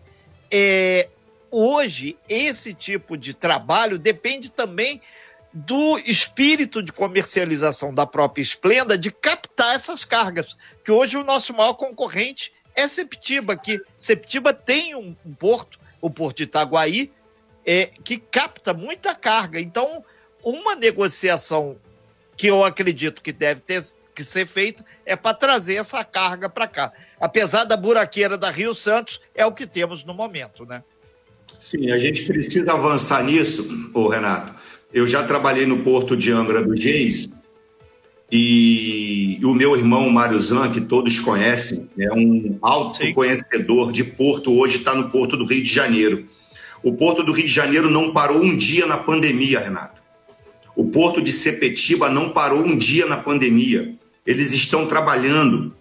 é, 0.52 1.10
hoje 1.56 2.18
esse 2.28 2.74
tipo 2.74 3.16
de 3.16 3.34
trabalho 3.34 3.98
depende 3.98 4.52
também 4.52 5.02
do 5.54 5.98
espírito 6.00 6.84
de 6.84 6.92
comercialização 6.92 7.94
da 7.94 8.06
própria 8.06 8.42
Esplenda 8.42 8.98
de 8.98 9.10
captar 9.10 9.74
essas 9.74 10.04
cargas, 10.04 10.58
que 10.84 10.92
hoje 10.92 11.16
o 11.16 11.24
nosso 11.24 11.54
maior 11.54 11.76
concorrente 11.76 12.52
é 12.76 12.86
Septiba, 12.90 13.56
que 13.56 13.82
Septiba 13.98 14.54
tem 14.54 14.96
um, 14.96 15.16
porto, 15.40 15.80
o 16.02 16.10
porto 16.10 16.38
de 16.38 16.44
Itaguaí, 16.44 17.10
é, 17.66 17.86
que 17.86 18.18
capta 18.18 18.74
muita 18.74 19.16
carga. 19.16 19.58
Então, 19.58 20.04
uma 20.44 20.76
negociação 20.76 21.78
que 22.36 22.48
eu 22.48 22.66
acredito 22.66 23.22
que 23.22 23.32
deve 23.32 23.62
ter 23.62 23.82
que 24.14 24.26
ser 24.26 24.46
feita 24.46 24.84
é 25.06 25.16
para 25.16 25.34
trazer 25.34 25.76
essa 25.76 26.04
carga 26.04 26.50
para 26.50 26.68
cá. 26.68 26.92
Apesar 27.18 27.64
da 27.64 27.78
buraqueira 27.78 28.38
da 28.38 28.52
Rio 28.52 28.76
Santos, 28.76 29.22
é 29.34 29.46
o 29.46 29.54
que 29.54 29.66
temos 29.66 30.04
no 30.04 30.14
momento, 30.14 30.66
né? 30.66 30.84
Sim, 31.60 31.92
a 31.92 31.98
gente 31.98 32.24
precisa 32.26 32.74
avançar 32.74 33.24
nisso, 33.24 33.90
ô 33.94 34.08
Renato. 34.08 34.54
Eu 34.94 35.06
já 35.06 35.24
trabalhei 35.24 35.66
no 35.66 35.80
Porto 35.80 36.16
de 36.16 36.32
Angra 36.32 36.64
dos 36.64 36.84
Reis 36.84 37.30
e 38.32 39.40
o 39.44 39.54
meu 39.54 39.78
irmão 39.78 40.10
Mário 40.10 40.40
Zan, 40.40 40.72
que 40.72 40.82
todos 40.82 41.20
conhecem, 41.20 41.88
é 41.98 42.12
um 42.14 42.58
alto 42.62 42.98
Sim. 42.98 43.14
conhecedor 43.14 43.92
de 43.92 44.04
Porto, 44.04 44.58
hoje 44.58 44.78
está 44.78 44.96
no 44.96 45.10
Porto 45.10 45.38
do 45.38 45.46
Rio 45.46 45.64
de 45.64 45.72
Janeiro. 45.72 46.28
O 46.84 46.94
Porto 46.94 47.24
do 47.24 47.32
Rio 47.32 47.46
de 47.46 47.54
Janeiro 47.54 47.90
não 47.90 48.14
parou 48.14 48.42
um 48.42 48.56
dia 48.56 48.86
na 48.86 48.98
pandemia, 48.98 49.60
Renato. 49.60 50.02
O 50.76 50.86
Porto 50.86 51.22
de 51.22 51.32
Sepetiba 51.32 52.10
não 52.10 52.30
parou 52.30 52.64
um 52.64 52.78
dia 52.78 53.06
na 53.06 53.18
pandemia. 53.18 53.96
Eles 54.26 54.52
estão 54.52 54.86
trabalhando. 54.86 55.74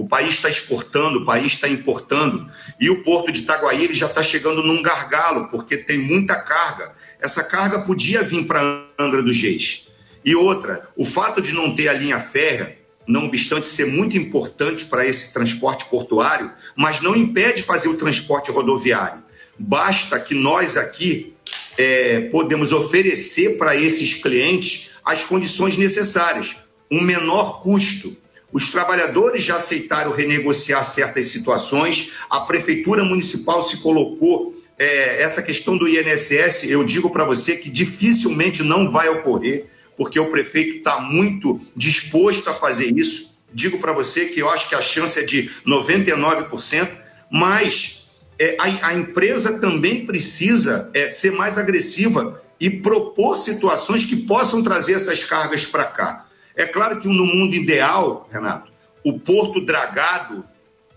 O 0.00 0.08
país 0.08 0.30
está 0.30 0.48
exportando, 0.48 1.18
o 1.18 1.24
país 1.26 1.52
está 1.52 1.68
importando. 1.68 2.50
E 2.80 2.88
o 2.88 3.02
porto 3.02 3.30
de 3.30 3.40
Itaguaí 3.40 3.84
ele 3.84 3.92
já 3.92 4.06
está 4.06 4.22
chegando 4.22 4.62
num 4.62 4.80
gargalo, 4.80 5.50
porque 5.50 5.76
tem 5.76 5.98
muita 5.98 6.36
carga. 6.36 6.94
Essa 7.20 7.44
carga 7.44 7.80
podia 7.80 8.22
vir 8.22 8.46
para 8.46 8.82
Angra 8.98 9.22
dos 9.22 9.36
Reis. 9.36 9.88
E 10.24 10.34
outra, 10.34 10.88
o 10.96 11.04
fato 11.04 11.42
de 11.42 11.52
não 11.52 11.76
ter 11.76 11.88
a 11.88 11.92
linha 11.92 12.18
férrea, 12.18 12.78
não 13.06 13.26
obstante 13.26 13.66
ser 13.66 13.88
muito 13.88 14.16
importante 14.16 14.86
para 14.86 15.04
esse 15.04 15.34
transporte 15.34 15.84
portuário, 15.84 16.50
mas 16.74 17.02
não 17.02 17.14
impede 17.14 17.62
fazer 17.62 17.88
o 17.88 17.98
transporte 17.98 18.50
rodoviário. 18.50 19.22
Basta 19.58 20.18
que 20.18 20.34
nós 20.34 20.78
aqui 20.78 21.36
é, 21.76 22.22
podemos 22.32 22.72
oferecer 22.72 23.58
para 23.58 23.76
esses 23.76 24.14
clientes 24.14 24.92
as 25.04 25.24
condições 25.24 25.76
necessárias, 25.76 26.56
um 26.90 27.02
menor 27.02 27.62
custo. 27.62 28.16
Os 28.52 28.70
trabalhadores 28.70 29.44
já 29.44 29.56
aceitaram 29.56 30.12
renegociar 30.12 30.84
certas 30.84 31.26
situações, 31.26 32.12
a 32.28 32.40
prefeitura 32.40 33.04
municipal 33.04 33.62
se 33.62 33.78
colocou. 33.78 34.56
É, 34.78 35.22
essa 35.22 35.42
questão 35.42 35.76
do 35.76 35.86
INSS, 35.86 36.64
eu 36.64 36.82
digo 36.84 37.10
para 37.10 37.24
você 37.24 37.56
que 37.56 37.68
dificilmente 37.68 38.62
não 38.62 38.90
vai 38.90 39.08
ocorrer, 39.08 39.66
porque 39.96 40.18
o 40.18 40.30
prefeito 40.30 40.78
está 40.78 41.00
muito 41.00 41.60
disposto 41.76 42.48
a 42.48 42.54
fazer 42.54 42.96
isso. 42.98 43.38
Digo 43.52 43.78
para 43.78 43.92
você 43.92 44.26
que 44.26 44.40
eu 44.40 44.48
acho 44.48 44.68
que 44.68 44.74
a 44.74 44.80
chance 44.80 45.18
é 45.18 45.22
de 45.22 45.50
99%, 45.66 46.88
mas 47.30 48.10
é, 48.38 48.56
a, 48.58 48.88
a, 48.88 48.94
empresa 48.94 49.60
também 49.60 50.06
precisa 50.06 50.90
é, 50.94 51.10
ser 51.10 51.32
mais 51.32 51.58
agressiva 51.58 52.42
e 52.58 52.70
propor 52.70 53.36
situações 53.36 54.04
que 54.04 54.16
possam 54.16 54.62
trazer 54.62 54.94
essas 54.94 55.22
cargas 55.24 55.66
para 55.66 55.84
cá. 55.84 56.26
É 56.60 56.66
claro 56.66 57.00
que 57.00 57.08
no 57.08 57.24
mundo 57.24 57.54
ideal, 57.54 58.28
Renato, 58.30 58.70
o 59.02 59.18
porto 59.18 59.64
dragado, 59.64 60.44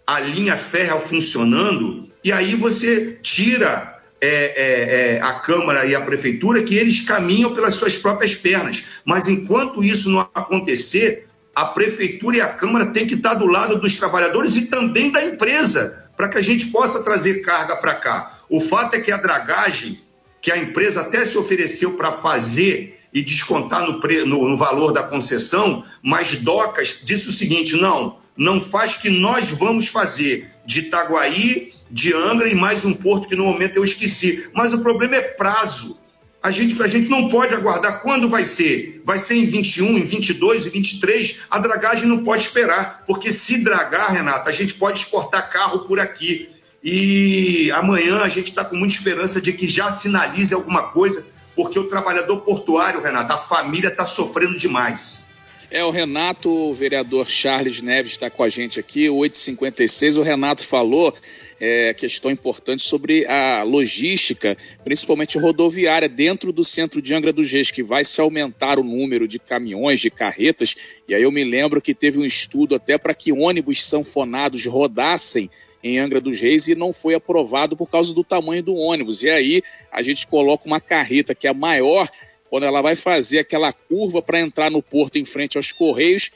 a 0.05 0.19
linha 0.19 0.57
férrea 0.57 0.99
funcionando, 0.99 2.09
e 2.21 2.33
aí 2.33 2.53
você 2.53 3.17
tira 3.21 3.97
é, 4.19 4.27
é, 4.27 5.15
é, 5.15 5.21
a 5.21 5.39
Câmara 5.39 5.85
e 5.85 5.95
a 5.95 6.01
Prefeitura 6.01 6.63
que 6.63 6.75
eles 6.75 6.99
caminham 6.99 7.55
pelas 7.55 7.75
suas 7.75 7.95
próprias 7.95 8.35
pernas. 8.35 8.83
Mas 9.05 9.29
enquanto 9.29 9.81
isso 9.81 10.09
não 10.09 10.29
acontecer, 10.33 11.27
a 11.55 11.63
Prefeitura 11.63 12.35
e 12.35 12.41
a 12.41 12.49
Câmara 12.49 12.87
têm 12.87 13.07
que 13.07 13.13
estar 13.13 13.35
do 13.35 13.47
lado 13.47 13.79
dos 13.79 13.95
trabalhadores 13.95 14.57
e 14.57 14.65
também 14.65 15.13
da 15.13 15.23
empresa 15.23 16.09
para 16.17 16.27
que 16.27 16.37
a 16.37 16.41
gente 16.41 16.65
possa 16.71 17.03
trazer 17.05 17.35
carga 17.35 17.77
para 17.77 17.95
cá. 17.95 18.39
O 18.49 18.59
fato 18.59 18.95
é 18.95 18.99
que 18.99 19.13
a 19.13 19.17
dragagem, 19.17 20.01
que 20.41 20.51
a 20.51 20.57
empresa 20.57 20.99
até 20.99 21.25
se 21.25 21.37
ofereceu 21.37 21.93
para 21.93 22.11
fazer 22.11 22.99
e 23.13 23.21
descontar 23.21 23.85
no, 23.85 23.99
pre, 23.99 24.25
no, 24.25 24.47
no 24.47 24.57
valor 24.57 24.91
da 24.91 25.03
concessão, 25.03 25.85
mas 26.01 26.35
Docas 26.35 26.99
disse 27.03 27.29
o 27.29 27.31
seguinte: 27.31 27.75
não, 27.75 28.17
não 28.35 28.59
faz 28.59 28.95
que 28.95 29.09
nós 29.09 29.49
vamos 29.49 29.87
fazer 29.87 30.51
de 30.65 30.79
Itaguaí, 30.79 31.73
de 31.91 32.13
Angra 32.13 32.47
e 32.47 32.55
mais 32.55 32.85
um 32.85 32.93
porto 32.93 33.27
que 33.27 33.35
no 33.35 33.45
momento 33.45 33.77
eu 33.77 33.83
esqueci. 33.83 34.47
Mas 34.53 34.73
o 34.73 34.79
problema 34.79 35.15
é 35.15 35.21
prazo 35.21 36.03
a 36.43 36.51
gente, 36.51 36.79
a 36.83 36.87
gente 36.87 37.09
não 37.09 37.29
pode 37.29 37.55
aguardar 37.55 38.01
quando 38.01 38.27
vai 38.27 38.43
ser. 38.43 39.01
Vai 39.05 39.17
ser 39.17 39.35
em 39.35 39.45
21, 39.45 39.97
em 39.97 40.03
22, 40.03 40.65
em 40.65 40.69
23. 40.69 41.39
A 41.49 41.57
dragagem 41.57 42.05
não 42.05 42.21
pode 42.21 42.43
esperar, 42.43 43.05
porque 43.07 43.31
se 43.31 43.63
dragar, 43.63 44.11
Renata, 44.11 44.49
a 44.49 44.53
gente 44.53 44.73
pode 44.73 44.99
exportar 44.99 45.49
carro 45.49 45.87
por 45.87 46.01
aqui. 46.01 46.49
E 46.83 47.71
amanhã 47.71 48.19
a 48.19 48.27
gente 48.27 48.47
está 48.47 48.65
com 48.65 48.75
muita 48.75 48.93
esperança 48.93 49.39
de 49.39 49.53
que 49.53 49.69
já 49.69 49.89
sinalize 49.89 50.53
alguma 50.53 50.83
coisa, 50.91 51.25
porque 51.55 51.79
o 51.79 51.87
trabalhador 51.87 52.41
portuário, 52.41 53.01
Renata, 53.01 53.35
a 53.35 53.37
família 53.37 53.89
está 53.89 54.05
sofrendo 54.05 54.57
demais. 54.57 55.29
É, 55.73 55.83
o 55.83 55.89
Renato, 55.89 56.51
o 56.51 56.71
vereador 56.71 57.27
Charles 57.27 57.81
Neves 57.81 58.11
está 58.11 58.29
com 58.29 58.43
a 58.43 58.49
gente 58.49 58.79
aqui, 58.79 59.07
8h56. 59.07 60.19
O 60.19 60.21
Renato 60.21 60.63
falou 60.63 61.11
é, 61.59 61.95
questão 61.95 62.29
importante 62.29 62.83
sobre 62.83 63.25
a 63.25 63.63
logística, 63.63 64.55
principalmente 64.83 65.35
rodoviária, 65.39 66.07
dentro 66.07 66.53
do 66.53 66.63
centro 66.63 67.01
de 67.01 67.15
Angra 67.15 67.33
dos 67.33 67.51
Reis, 67.51 67.71
que 67.71 67.81
vai 67.81 68.05
se 68.05 68.21
aumentar 68.21 68.77
o 68.77 68.83
número 68.83 69.27
de 69.27 69.39
caminhões, 69.39 69.99
de 69.99 70.11
carretas. 70.11 70.75
E 71.07 71.15
aí 71.15 71.23
eu 71.23 71.31
me 71.31 71.43
lembro 71.43 71.81
que 71.81 71.95
teve 71.95 72.19
um 72.19 72.25
estudo 72.25 72.75
até 72.75 72.95
para 72.99 73.15
que 73.15 73.31
ônibus 73.31 73.83
sanfonados 73.83 74.67
rodassem 74.67 75.49
em 75.83 75.99
Angra 75.99 76.21
dos 76.21 76.39
Reis 76.39 76.67
e 76.67 76.75
não 76.75 76.93
foi 76.93 77.13
aprovado 77.13 77.75
por 77.75 77.89
causa 77.89 78.13
do 78.13 78.23
tamanho 78.23 78.63
do 78.63 78.75
ônibus. 78.75 79.21
E 79.23 79.29
aí 79.29 79.61
a 79.91 80.01
gente 80.01 80.25
coloca 80.25 80.65
uma 80.65 80.79
carreta 80.79 81.35
que 81.35 81.47
é 81.47 81.53
maior 81.53 82.09
quando 82.49 82.65
ela 82.65 82.81
vai 82.83 82.95
fazer 82.95 83.39
aquela 83.39 83.73
curva 83.73 84.21
para 84.21 84.39
entrar 84.39 84.69
no 84.69 84.81
porto 84.81 85.17
em 85.17 85.25
frente 85.25 85.57
aos 85.57 85.71
Correios, 85.71 86.29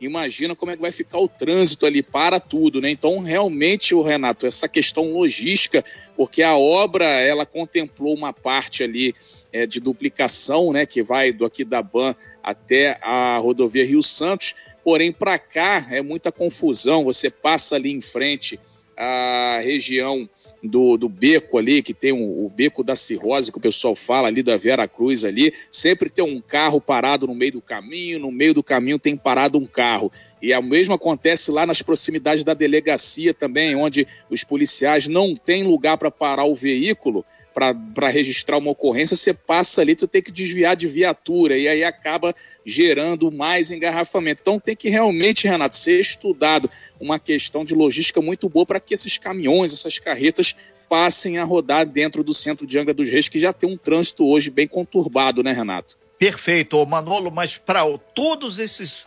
imagina 0.00 0.56
como 0.56 0.72
é 0.72 0.76
que 0.76 0.82
vai 0.82 0.90
ficar 0.90 1.18
o 1.18 1.28
trânsito 1.28 1.86
ali 1.86 2.02
para 2.02 2.40
tudo, 2.40 2.80
né? 2.80 2.90
Então, 2.90 3.20
realmente, 3.20 3.94
o 3.94 4.02
Renato, 4.02 4.44
essa 4.44 4.68
questão 4.68 5.12
logística, 5.12 5.84
porque 6.16 6.42
a 6.42 6.56
obra 6.56 7.04
ela 7.04 7.46
contemplou 7.46 8.12
uma 8.12 8.32
parte 8.32 8.82
ali 8.82 9.14
é, 9.52 9.66
de 9.66 9.78
duplicação, 9.78 10.72
né, 10.72 10.86
que 10.86 11.02
vai 11.02 11.32
do 11.32 11.44
aqui 11.44 11.64
da 11.64 11.82
Ban 11.82 12.14
até 12.42 12.98
a 13.00 13.36
rodovia 13.36 13.86
Rio 13.86 14.02
Santos, 14.02 14.54
porém 14.82 15.12
para 15.12 15.38
cá 15.38 15.86
é 15.90 16.02
muita 16.02 16.32
confusão. 16.32 17.04
Você 17.04 17.30
passa 17.30 17.76
ali 17.76 17.92
em 17.92 18.00
frente 18.00 18.58
a 18.96 19.60
região 19.62 20.28
do, 20.62 20.96
do 20.96 21.08
beco 21.08 21.58
ali, 21.58 21.82
que 21.82 21.94
tem 21.94 22.12
o, 22.12 22.44
o, 22.44 22.48
beco 22.48 22.84
da 22.84 22.94
cirrose, 22.94 23.50
que 23.50 23.58
o 23.58 23.60
pessoal 23.60 23.94
fala 23.94 24.28
ali 24.28 24.42
da 24.42 24.56
Vera 24.56 24.86
Cruz 24.86 25.24
ali, 25.24 25.52
sempre 25.70 26.08
tem 26.08 26.24
um 26.24 26.40
carro 26.40 26.80
parado 26.80 27.26
no 27.26 27.34
meio 27.34 27.52
do 27.52 27.60
caminho, 27.60 28.18
no 28.18 28.30
meio 28.30 28.54
do 28.54 28.62
caminho 28.62 28.98
tem 28.98 29.16
parado 29.16 29.58
um 29.58 29.66
carro. 29.66 30.10
E 30.40 30.54
o 30.54 30.62
mesmo 30.62 30.94
acontece 30.94 31.50
lá 31.50 31.64
nas 31.64 31.82
proximidades 31.82 32.44
da 32.44 32.54
delegacia 32.54 33.32
também, 33.32 33.74
onde 33.74 34.06
os 34.30 34.44
policiais 34.44 35.06
não 35.06 35.34
têm 35.34 35.64
lugar 35.64 35.96
para 35.96 36.10
parar 36.10 36.44
o 36.44 36.54
veículo 36.54 37.24
para 37.52 38.08
registrar 38.08 38.58
uma 38.58 38.70
ocorrência, 38.70 39.16
você 39.16 39.34
passa 39.34 39.80
ali, 39.80 39.94
tu 39.94 40.08
tem 40.08 40.22
que 40.22 40.30
desviar 40.30 40.76
de 40.76 40.88
viatura 40.88 41.56
e 41.56 41.68
aí 41.68 41.84
acaba 41.84 42.34
gerando 42.64 43.30
mais 43.30 43.70
engarrafamento. 43.70 44.40
Então 44.40 44.58
tem 44.58 44.74
que 44.74 44.88
realmente, 44.88 45.46
Renato, 45.46 45.74
ser 45.74 46.00
estudado 46.00 46.68
uma 47.00 47.18
questão 47.18 47.64
de 47.64 47.74
logística 47.74 48.20
muito 48.20 48.48
boa 48.48 48.66
para 48.66 48.80
que 48.80 48.94
esses 48.94 49.18
caminhões, 49.18 49.72
essas 49.72 49.98
carretas 49.98 50.54
passem 50.88 51.38
a 51.38 51.44
rodar 51.44 51.86
dentro 51.86 52.22
do 52.22 52.34
centro 52.34 52.66
de 52.66 52.78
Angra 52.78 52.92
dos 52.92 53.08
Reis, 53.08 53.28
que 53.28 53.40
já 53.40 53.52
tem 53.52 53.68
um 53.68 53.78
trânsito 53.78 54.28
hoje 54.28 54.50
bem 54.50 54.68
conturbado, 54.68 55.42
né, 55.42 55.50
Renato? 55.50 55.96
Perfeito, 56.18 56.84
Manolo, 56.86 57.30
mas 57.30 57.56
para 57.56 57.82
todos 58.14 58.58
esses 58.58 59.06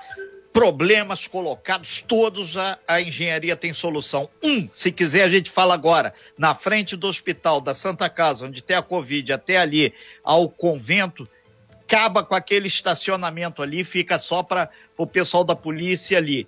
problemas 0.55 1.27
colocados, 1.27 2.01
todos 2.01 2.55
a, 2.55 2.79
a, 2.87 3.01
engenharia 3.01 3.57
tem 3.57 3.73
solução. 3.73 4.29
Um, 4.41 4.69
se 4.71 4.89
quiser, 4.89 5.23
a 5.23 5.27
gente 5.27 5.51
fala 5.51 5.73
agora, 5.73 6.13
na 6.37 6.55
frente 6.55 6.95
do 6.95 7.07
hospital 7.07 7.59
da 7.59 7.75
Santa 7.75 8.07
Casa, 8.07 8.45
onde 8.45 8.63
tem 8.63 8.77
a 8.77 8.81
Covid, 8.81 9.33
até 9.33 9.57
ali 9.57 9.93
ao 10.23 10.47
convento, 10.47 11.27
acaba 11.81 12.23
com 12.23 12.33
aquele 12.33 12.67
estacionamento 12.67 13.61
ali, 13.61 13.83
fica 13.83 14.17
só 14.17 14.41
para 14.41 14.69
o 14.97 15.05
pessoal 15.05 15.43
da 15.43 15.57
polícia 15.57 16.17
ali. 16.17 16.47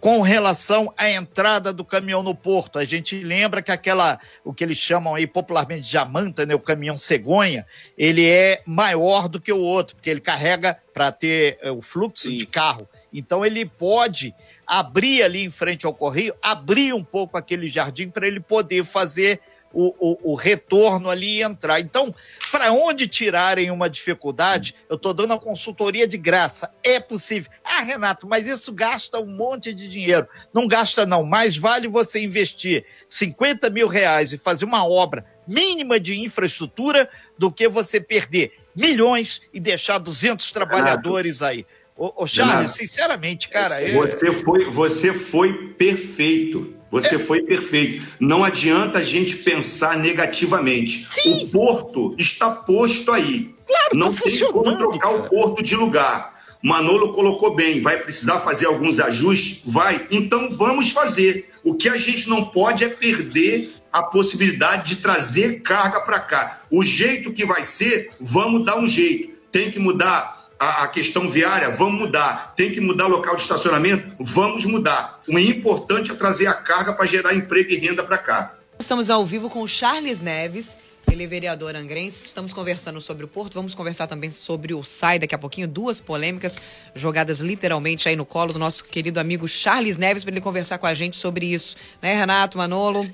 Com 0.00 0.20
relação 0.20 0.92
à 0.94 1.10
entrada 1.10 1.72
do 1.72 1.84
caminhão 1.84 2.22
no 2.22 2.34
porto, 2.34 2.78
a 2.78 2.84
gente 2.84 3.22
lembra 3.22 3.62
que 3.62 3.72
aquela, 3.72 4.20
o 4.44 4.52
que 4.52 4.62
eles 4.62 4.76
chamam 4.76 5.14
aí 5.14 5.26
popularmente 5.26 5.86
de 5.86 5.92
jamanta, 5.92 6.44
né, 6.44 6.54
o 6.54 6.60
caminhão 6.60 6.96
cegonha, 6.96 7.66
ele 7.96 8.26
é 8.26 8.62
maior 8.66 9.28
do 9.28 9.40
que 9.40 9.52
o 9.52 9.60
outro, 9.60 9.96
porque 9.96 10.10
ele 10.10 10.20
carrega 10.20 10.76
para 10.92 11.10
ter 11.10 11.58
uh, 11.64 11.72
o 11.72 11.80
fluxo 11.80 12.28
Sim. 12.28 12.36
de 12.36 12.44
carro 12.44 12.86
então 13.12 13.44
ele 13.44 13.64
pode 13.64 14.34
abrir 14.66 15.22
ali 15.22 15.44
em 15.44 15.50
frente 15.50 15.86
ao 15.86 15.94
correio, 15.94 16.34
abrir 16.40 16.92
um 16.92 17.02
pouco 17.02 17.36
aquele 17.36 17.68
jardim 17.68 18.08
para 18.08 18.26
ele 18.26 18.40
poder 18.40 18.84
fazer 18.84 19.40
o, 19.72 19.94
o, 19.98 20.32
o, 20.32 20.34
retorno 20.34 21.08
ali 21.08 21.38
e 21.38 21.42
entrar. 21.42 21.80
Então, 21.80 22.14
para 22.50 22.72
onde 22.72 23.06
tirarem 23.06 23.70
uma 23.70 23.88
dificuldade, 23.88 24.74
eu 24.88 24.96
estou 24.96 25.14
dando 25.14 25.32
a 25.32 25.38
consultoria 25.38 26.06
de 26.06 26.18
graça. 26.18 26.72
É 26.82 26.98
possível. 26.98 27.50
Ah, 27.64 27.82
Renato, 27.82 28.26
mas 28.26 28.46
isso 28.46 28.72
gasta 28.72 29.20
um 29.20 29.26
monte 29.26 29.72
de 29.72 29.88
dinheiro. 29.88 30.26
Não 30.52 30.66
gasta, 30.66 31.06
não. 31.06 31.24
Mais 31.24 31.56
vale 31.56 31.88
você 31.88 32.22
investir 32.22 32.84
50 33.06 33.70
mil 33.70 33.86
reais 33.86 34.32
e 34.32 34.38
fazer 34.38 34.64
uma 34.64 34.86
obra 34.86 35.24
mínima 35.46 35.98
de 35.98 36.20
infraestrutura 36.20 37.08
do 37.38 37.50
que 37.50 37.68
você 37.68 38.00
perder 38.00 38.52
milhões 38.74 39.42
e 39.52 39.58
deixar 39.58 39.98
200 39.98 40.50
trabalhadores 40.52 41.42
aí. 41.42 41.66
Ô, 42.00 42.22
ô 42.22 42.26
Charles, 42.26 42.70
sinceramente, 42.70 43.50
cara. 43.50 43.76
Você, 43.92 44.32
foi, 44.32 44.70
você 44.70 45.12
foi 45.12 45.74
perfeito. 45.74 46.74
Você 46.90 47.16
é. 47.16 47.18
foi 47.18 47.42
perfeito. 47.42 48.06
Não 48.18 48.42
adianta 48.42 49.00
a 49.00 49.04
gente 49.04 49.36
pensar 49.36 49.98
negativamente. 49.98 51.06
Sim. 51.10 51.44
O 51.44 51.48
porto 51.50 52.14
está 52.18 52.52
posto 52.52 53.12
aí. 53.12 53.54
Claro, 53.66 53.90
Não 53.92 54.14
tá 54.14 54.22
tem 54.22 54.38
como 54.50 54.78
trocar 54.78 55.10
cara. 55.10 55.14
o 55.14 55.28
porto 55.28 55.62
de 55.62 55.76
lugar. 55.76 56.40
Manolo 56.62 57.12
colocou 57.12 57.54
bem, 57.54 57.82
vai 57.82 57.98
precisar 57.98 58.40
fazer 58.40 58.64
alguns 58.64 58.98
ajustes? 58.98 59.60
Vai. 59.66 60.06
Então 60.10 60.56
vamos 60.56 60.92
fazer. 60.92 61.50
O 61.62 61.74
que 61.74 61.88
a 61.90 61.98
gente 61.98 62.30
não 62.30 62.46
pode 62.46 62.82
é 62.82 62.88
perder 62.88 63.74
a 63.92 64.02
possibilidade 64.04 64.94
de 64.94 65.02
trazer 65.02 65.60
carga 65.60 66.00
para 66.00 66.18
cá. 66.18 66.62
O 66.70 66.82
jeito 66.82 67.30
que 67.30 67.44
vai 67.44 67.62
ser, 67.62 68.10
vamos 68.18 68.64
dar 68.64 68.78
um 68.78 68.86
jeito. 68.86 69.34
Tem 69.52 69.70
que 69.70 69.78
mudar 69.78 70.39
a, 70.60 70.84
a, 70.84 70.88
questão 70.88 71.30
viária, 71.30 71.70
vamos 71.70 71.98
mudar. 71.98 72.52
Tem 72.54 72.70
que 72.70 72.82
mudar 72.82 73.06
local 73.06 73.34
de 73.34 73.40
estacionamento, 73.40 74.14
vamos 74.20 74.66
mudar. 74.66 75.22
O 75.26 75.38
importante 75.38 76.10
é 76.10 76.14
trazer 76.14 76.48
a 76.48 76.52
carga 76.52 76.92
para 76.92 77.06
gerar 77.06 77.34
emprego 77.34 77.72
e 77.72 77.78
renda 77.78 78.04
para 78.04 78.18
cá. 78.18 78.54
Estamos 78.78 79.08
ao 79.08 79.24
vivo 79.24 79.48
com 79.48 79.62
o 79.62 79.68
Charles 79.68 80.20
Neves, 80.20 80.76
ele 81.10 81.24
é 81.24 81.26
vereador 81.26 81.74
angrense. 81.74 82.26
Estamos 82.26 82.52
conversando 82.52 83.00
sobre 83.00 83.24
o 83.24 83.28
Porto, 83.28 83.54
vamos 83.54 83.74
conversar 83.74 84.06
também 84.06 84.30
sobre 84.30 84.74
o 84.74 84.84
SAI 84.84 85.18
daqui 85.18 85.34
a 85.34 85.38
pouquinho. 85.38 85.66
Duas 85.66 85.98
polêmicas 85.98 86.60
jogadas 86.94 87.40
literalmente 87.40 88.06
aí 88.06 88.14
no 88.14 88.26
colo 88.26 88.52
do 88.52 88.58
nosso 88.58 88.84
querido 88.84 89.18
amigo 89.18 89.48
Charles 89.48 89.96
Neves 89.96 90.24
para 90.24 90.34
ele 90.34 90.42
conversar 90.42 90.76
com 90.76 90.86
a 90.86 90.92
gente 90.92 91.16
sobre 91.16 91.46
isso. 91.46 91.74
Né, 92.02 92.14
Renato, 92.14 92.58
Manolo? 92.58 93.08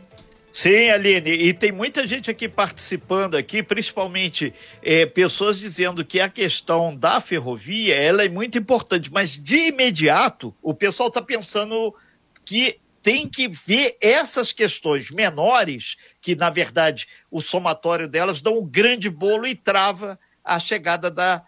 Sim, 0.50 0.88
Aline, 0.90 1.30
e 1.30 1.52
tem 1.52 1.70
muita 1.70 2.06
gente 2.06 2.30
aqui 2.30 2.48
participando 2.48 3.34
aqui, 3.34 3.62
principalmente 3.62 4.54
é, 4.82 5.04
pessoas 5.04 5.58
dizendo 5.58 6.04
que 6.04 6.20
a 6.20 6.28
questão 6.28 6.96
da 6.96 7.20
ferrovia 7.20 7.94
ela 7.94 8.24
é 8.24 8.28
muito 8.28 8.56
importante, 8.56 9.12
mas 9.12 9.36
de 9.36 9.68
imediato 9.68 10.54
o 10.62 10.72
pessoal 10.72 11.08
está 11.08 11.20
pensando 11.20 11.94
que 12.44 12.80
tem 13.02 13.28
que 13.28 13.48
ver 13.48 13.96
essas 14.00 14.50
questões 14.50 15.10
menores, 15.10 15.96
que 16.20 16.34
na 16.34 16.50
verdade 16.50 17.06
o 17.30 17.40
somatório 17.40 18.08
delas 18.08 18.40
dão 18.40 18.58
um 18.58 18.66
grande 18.66 19.10
bolo 19.10 19.46
e 19.46 19.54
trava 19.54 20.18
a 20.42 20.58
chegada 20.58 21.10
da 21.10 21.44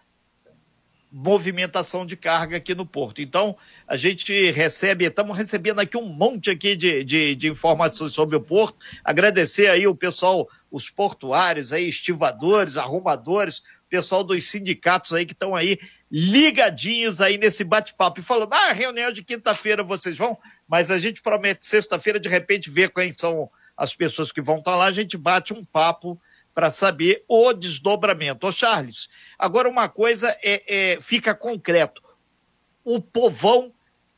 movimentação 1.10 2.04
de 2.04 2.16
carga 2.16 2.56
aqui 2.56 2.74
no 2.74 2.84
porto. 2.84 3.22
Então, 3.22 3.56
a 3.86 3.96
gente 3.96 4.50
recebe, 4.50 5.04
estamos 5.06 5.36
recebendo 5.36 5.80
aqui 5.80 5.96
um 5.96 6.06
monte 6.06 6.50
aqui 6.50 6.76
de, 6.76 7.02
de, 7.02 7.34
de, 7.34 7.48
informações 7.48 8.12
sobre 8.12 8.36
o 8.36 8.40
porto. 8.40 8.76
Agradecer 9.02 9.68
aí 9.68 9.86
o 9.86 9.94
pessoal, 9.94 10.48
os 10.70 10.90
portuários 10.90 11.72
aí, 11.72 11.88
estivadores, 11.88 12.76
arrumadores, 12.76 13.62
pessoal 13.88 14.22
dos 14.22 14.48
sindicatos 14.48 15.12
aí 15.12 15.24
que 15.24 15.32
estão 15.32 15.54
aí 15.54 15.78
ligadinhos 16.10 17.20
aí 17.20 17.38
nesse 17.38 17.64
bate-papo 17.64 18.20
e 18.20 18.22
falando, 18.22 18.52
ah, 18.52 18.72
reunião 18.72 19.12
de 19.12 19.22
quinta-feira 19.22 19.82
vocês 19.82 20.16
vão, 20.16 20.38
mas 20.66 20.90
a 20.90 20.98
gente 20.98 21.22
promete 21.22 21.66
sexta-feira 21.66 22.20
de 22.20 22.28
repente 22.28 22.70
ver 22.70 22.92
quem 22.92 23.12
são 23.12 23.50
as 23.76 23.94
pessoas 23.94 24.32
que 24.32 24.40
vão 24.40 24.58
estar 24.58 24.76
lá, 24.76 24.86
a 24.86 24.92
gente 24.92 25.16
bate 25.16 25.52
um 25.52 25.64
papo 25.64 26.20
para 26.58 26.72
saber 26.72 27.24
o 27.28 27.52
desdobramento. 27.52 28.44
Ô 28.44 28.50
Charles, 28.50 29.08
agora 29.38 29.68
uma 29.68 29.88
coisa 29.88 30.36
é, 30.42 30.94
é, 30.94 31.00
fica 31.00 31.32
concreto, 31.32 32.02
o 32.82 33.00
povão 33.00 33.72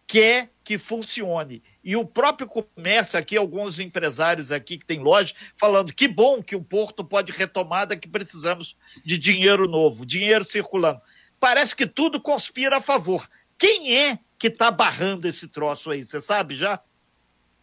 quer 0.06 0.50
que 0.64 0.78
funcione. 0.78 1.62
E 1.84 1.94
o 1.96 2.06
próprio 2.06 2.48
comércio 2.48 3.18
aqui, 3.18 3.36
alguns 3.36 3.78
empresários 3.78 4.50
aqui 4.50 4.78
que 4.78 4.86
tem 4.86 5.00
loja, 5.00 5.34
falando 5.54 5.92
que 5.92 6.08
bom 6.08 6.42
que 6.42 6.56
o 6.56 6.64
porto 6.64 7.04
pode 7.04 7.30
retomar, 7.30 7.86
que 7.88 8.08
precisamos 8.08 8.74
de 9.04 9.18
dinheiro 9.18 9.68
novo, 9.68 10.06
dinheiro 10.06 10.42
circulando. 10.42 11.02
Parece 11.38 11.76
que 11.76 11.86
tudo 11.86 12.22
conspira 12.22 12.78
a 12.78 12.80
favor. 12.80 13.28
Quem 13.58 13.98
é 13.98 14.18
que 14.38 14.46
está 14.46 14.70
barrando 14.70 15.28
esse 15.28 15.46
troço 15.46 15.90
aí? 15.90 16.02
Você 16.02 16.22
sabe 16.22 16.56
já? 16.56 16.80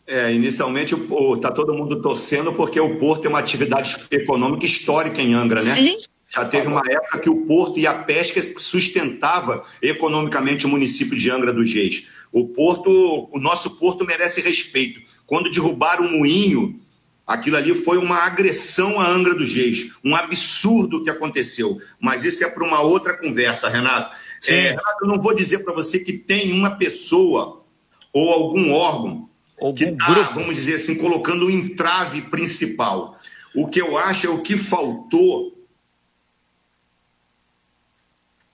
É, 0.08 0.34
inicialmente 0.34 0.96
está 1.36 1.52
todo 1.52 1.74
mundo 1.74 2.02
torcendo 2.02 2.54
porque 2.54 2.80
o 2.80 2.98
porto 2.98 3.26
é 3.26 3.30
uma 3.30 3.40
atividade 3.40 3.98
econômica 4.10 4.66
histórica 4.66 5.22
em 5.22 5.34
Angra, 5.34 5.62
né? 5.62 5.74
Sim. 5.76 5.98
Já 6.30 6.46
teve 6.46 6.68
uma 6.68 6.82
época 6.88 7.20
que 7.20 7.30
o 7.30 7.46
porto 7.46 7.78
e 7.78 7.86
a 7.86 8.04
pesca 8.04 8.42
sustentava 8.58 9.66
economicamente 9.82 10.66
o 10.66 10.70
município 10.70 11.18
de 11.18 11.30
Angra 11.30 11.52
dos 11.52 11.74
Reis. 11.74 12.08
O 12.32 12.48
porto, 12.48 13.30
o 13.34 13.38
nosso 13.38 13.72
porto 13.72 14.06
merece 14.06 14.40
respeito. 14.40 15.02
Quando 15.26 15.52
derrubaram 15.52 16.06
o 16.06 16.18
moinho, 16.20 16.80
aquilo 17.26 17.58
ali 17.58 17.76
foi 17.76 17.98
uma 17.98 18.18
agressão 18.18 19.02
à 19.02 19.10
Angra 19.10 19.36
dos 19.36 19.54
Reis, 19.54 19.92
um 20.06 20.16
absurdo 20.16 21.04
que 21.04 21.10
aconteceu. 21.10 21.82
Mas 22.00 22.24
isso 22.24 22.46
é 22.46 22.50
para 22.50 22.64
uma 22.64 22.80
outra 22.80 23.18
conversa, 23.18 23.68
Renato. 23.68 24.16
É, 24.48 24.70
Renato, 24.70 24.98
eu 25.02 25.08
não 25.08 25.22
vou 25.22 25.36
dizer 25.36 25.60
para 25.60 25.74
você 25.74 26.00
que 26.00 26.14
tem 26.14 26.54
uma 26.54 26.78
pessoa 26.78 27.66
ou 28.14 28.32
algum 28.32 28.72
órgão 28.74 29.28
que 29.74 29.86
está, 29.86 30.22
vamos 30.34 30.56
dizer 30.56 30.76
assim, 30.76 30.96
colocando 30.96 31.48
o 31.48 31.52
entrave 31.52 32.22
principal. 32.24 33.18
O 33.56 33.68
que 33.68 33.82
eu 33.82 33.98
acho 33.98 34.28
é 34.28 34.30
o 34.30 34.42
que 34.42 34.56
faltou. 34.58 35.56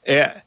É, 0.06 0.44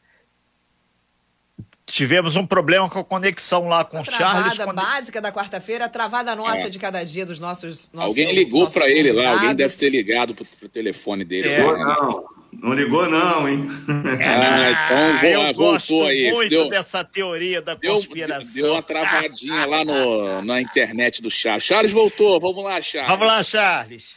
tivemos 1.87 2.37
um 2.37 2.47
problema 2.47 2.91
com 2.91 2.99
a 2.99 3.05
conexão 3.05 3.69
lá 3.69 3.85
com 3.85 4.01
o 4.01 4.05
Charles. 4.05 4.55
Travada 4.55 4.65
quando... 4.65 4.77
básica 4.77 5.21
da 5.21 5.33
quarta-feira, 5.33 5.89
travada 5.89 6.35
nossa 6.35 6.67
é. 6.67 6.69
de 6.69 6.79
cada 6.79 7.05
dia 7.05 7.25
dos 7.25 7.39
nossos. 7.39 7.91
nossos 7.93 8.11
alguém 8.11 8.35
ligou 8.35 8.71
para 8.71 8.91
ele 8.91 9.13
lá, 9.13 9.31
alguém 9.31 9.55
deve 9.55 9.75
ter 9.75 9.91
ligado 9.91 10.35
para 10.35 10.45
o 10.63 10.69
telefone 10.69 11.25
dele. 11.25 11.49
É. 11.49 11.63
Não, 11.63 11.79
não 11.79 12.36
ligou, 12.63 13.09
não, 13.09 13.49
hein? 13.49 13.69
Ah, 13.89 14.71
então 14.71 15.19
vou, 15.21 15.47
eu 15.47 15.55
voltou 15.55 16.07
aí. 16.07 16.33
muito 16.33 16.51
deu, 16.51 16.69
dessa 16.69 17.05
teoria 17.05 17.61
da 17.61 17.77
conspiração. 17.77 18.55
Deu, 18.55 18.65
deu 18.65 18.73
uma 18.73 18.83
travadinha 18.83 19.67
lá 19.67 19.85
no, 19.85 20.43
na 20.43 20.61
internet 20.61 21.23
do 21.23 21.31
Charles. 21.31 21.65
Charles 21.65 21.93
voltou, 21.93 22.41
vamos 22.41 22.65
lá, 22.65 22.81
Charles. 22.81 23.11
Vamos 23.11 23.27
lá, 23.27 23.43
Charles. 23.43 24.17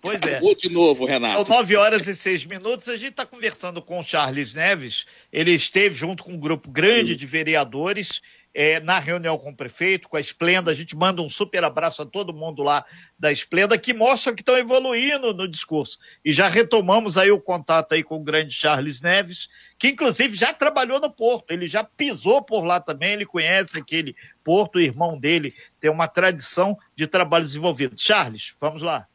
Pois 0.00 0.22
é. 0.22 0.40
Vou 0.40 0.54
de 0.54 0.72
novo, 0.72 1.04
Renato. 1.04 1.46
São 1.46 1.56
nove 1.56 1.76
horas 1.76 2.06
e 2.06 2.14
seis 2.14 2.44
minutos. 2.44 2.88
A 2.88 2.96
gente 2.96 3.10
está 3.10 3.26
conversando 3.26 3.80
com 3.80 3.98
o 3.98 4.02
Charles 4.02 4.54
Neves. 4.54 5.06
Ele 5.32 5.52
esteve 5.52 5.94
junto 5.94 6.22
com 6.22 6.32
um 6.32 6.38
grupo 6.38 6.70
grande 6.70 7.16
de 7.16 7.26
vereadores 7.26 8.20
é, 8.54 8.80
na 8.80 8.98
reunião 8.98 9.38
com 9.38 9.50
o 9.50 9.56
prefeito, 9.56 10.08
com 10.08 10.16
a 10.16 10.20
Esplenda. 10.20 10.70
A 10.70 10.74
gente 10.74 10.96
manda 10.96 11.22
um 11.22 11.28
super 11.28 11.64
abraço 11.64 12.02
a 12.02 12.06
todo 12.06 12.34
mundo 12.34 12.62
lá 12.62 12.84
da 13.18 13.30
Esplenda, 13.30 13.78
que 13.78 13.94
mostra 13.94 14.34
que 14.34 14.42
estão 14.42 14.56
evoluindo 14.56 15.32
no 15.32 15.48
discurso. 15.48 15.98
E 16.24 16.32
já 16.32 16.48
retomamos 16.48 17.16
aí 17.16 17.30
o 17.30 17.40
contato 17.40 17.92
aí 17.92 18.02
com 18.02 18.16
o 18.16 18.24
grande 18.24 18.54
Charles 18.54 19.00
Neves, 19.00 19.48
que 19.78 19.88
inclusive 19.88 20.36
já 20.36 20.52
trabalhou 20.52 21.00
no 21.00 21.10
Porto, 21.10 21.50
ele 21.50 21.66
já 21.66 21.84
pisou 21.84 22.42
por 22.42 22.64
lá 22.64 22.80
também, 22.80 23.12
ele 23.12 23.26
conhece 23.26 23.78
aquele 23.78 24.14
Porto, 24.42 24.76
o 24.76 24.80
irmão 24.80 25.18
dele 25.18 25.54
tem 25.78 25.90
uma 25.90 26.08
tradição 26.08 26.76
de 26.96 27.06
trabalho 27.06 27.44
desenvolvido. 27.44 27.94
Charles, 27.98 28.54
vamos 28.60 28.82
lá. 28.82 29.06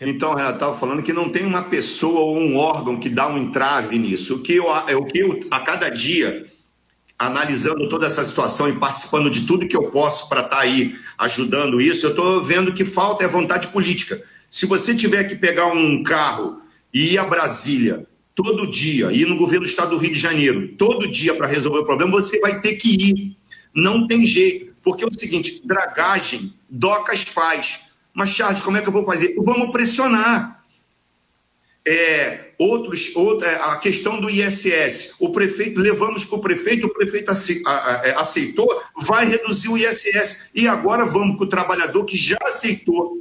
Então, 0.00 0.34
Renato, 0.34 0.54
estava 0.54 0.78
falando 0.78 1.02
que 1.02 1.12
não 1.12 1.30
tem 1.30 1.44
uma 1.44 1.64
pessoa 1.64 2.20
ou 2.20 2.38
um 2.38 2.56
órgão 2.56 2.98
que 2.98 3.10
dá 3.10 3.28
um 3.28 3.36
entrave 3.36 3.98
nisso. 3.98 4.36
O 4.36 4.42
que 4.42 4.54
eu, 4.54 4.74
é 4.88 4.96
o 4.96 5.04
que 5.04 5.18
eu, 5.18 5.46
a 5.50 5.60
cada 5.60 5.90
dia, 5.90 6.49
analisando 7.20 7.88
toda 7.88 8.06
essa 8.06 8.24
situação 8.24 8.68
e 8.68 8.78
participando 8.78 9.30
de 9.30 9.46
tudo 9.46 9.68
que 9.68 9.76
eu 9.76 9.90
posso 9.90 10.28
para 10.28 10.40
estar 10.40 10.56
tá 10.56 10.62
aí 10.62 10.98
ajudando 11.18 11.80
isso, 11.80 12.06
eu 12.06 12.10
estou 12.10 12.42
vendo 12.42 12.72
que 12.72 12.84
falta 12.84 13.22
é 13.24 13.28
vontade 13.28 13.68
política. 13.68 14.20
Se 14.48 14.66
você 14.66 14.94
tiver 14.94 15.24
que 15.24 15.36
pegar 15.36 15.66
um 15.66 16.02
carro 16.02 16.62
e 16.92 17.12
ir 17.12 17.18
a 17.18 17.24
Brasília 17.24 18.06
todo 18.34 18.70
dia, 18.70 19.12
ir 19.12 19.26
no 19.26 19.36
governo 19.36 19.66
do 19.66 19.70
estado 19.70 19.90
do 19.90 19.98
Rio 19.98 20.12
de 20.12 20.18
Janeiro 20.18 20.68
todo 20.76 21.10
dia 21.10 21.34
para 21.34 21.46
resolver 21.46 21.80
o 21.80 21.84
problema, 21.84 22.10
você 22.10 22.40
vai 22.40 22.60
ter 22.60 22.76
que 22.76 22.88
ir. 22.88 23.36
Não 23.74 24.06
tem 24.08 24.26
jeito. 24.26 24.74
Porque 24.82 25.04
é 25.04 25.06
o 25.06 25.12
seguinte: 25.12 25.60
dragagem, 25.62 26.54
docas 26.70 27.22
faz 27.22 27.90
mas, 28.14 28.30
Charles, 28.30 28.62
como 28.62 28.76
é 28.76 28.82
que 28.82 28.88
eu 28.88 28.92
vou 28.92 29.04
fazer? 29.04 29.34
Vamos 29.36 29.70
pressionar. 29.70 30.62
É, 31.86 32.49
outros, 32.60 33.10
outra, 33.14 33.48
é, 33.48 33.54
a 33.56 33.76
questão 33.76 34.20
do 34.20 34.28
ISS. 34.28 35.14
O 35.18 35.30
prefeito, 35.30 35.80
levamos 35.80 36.26
para 36.26 36.36
o 36.36 36.40
prefeito, 36.42 36.86
o 36.86 36.92
prefeito 36.92 37.32
é, 37.32 38.10
aceitou, 38.10 38.68
vai 39.02 39.26
reduzir 39.26 39.68
o 39.68 39.78
ISS. 39.78 40.50
E 40.54 40.68
agora 40.68 41.06
vamos 41.06 41.36
para 41.36 41.46
o 41.46 41.48
trabalhador 41.48 42.04
que 42.04 42.18
já 42.18 42.36
aceitou. 42.42 43.16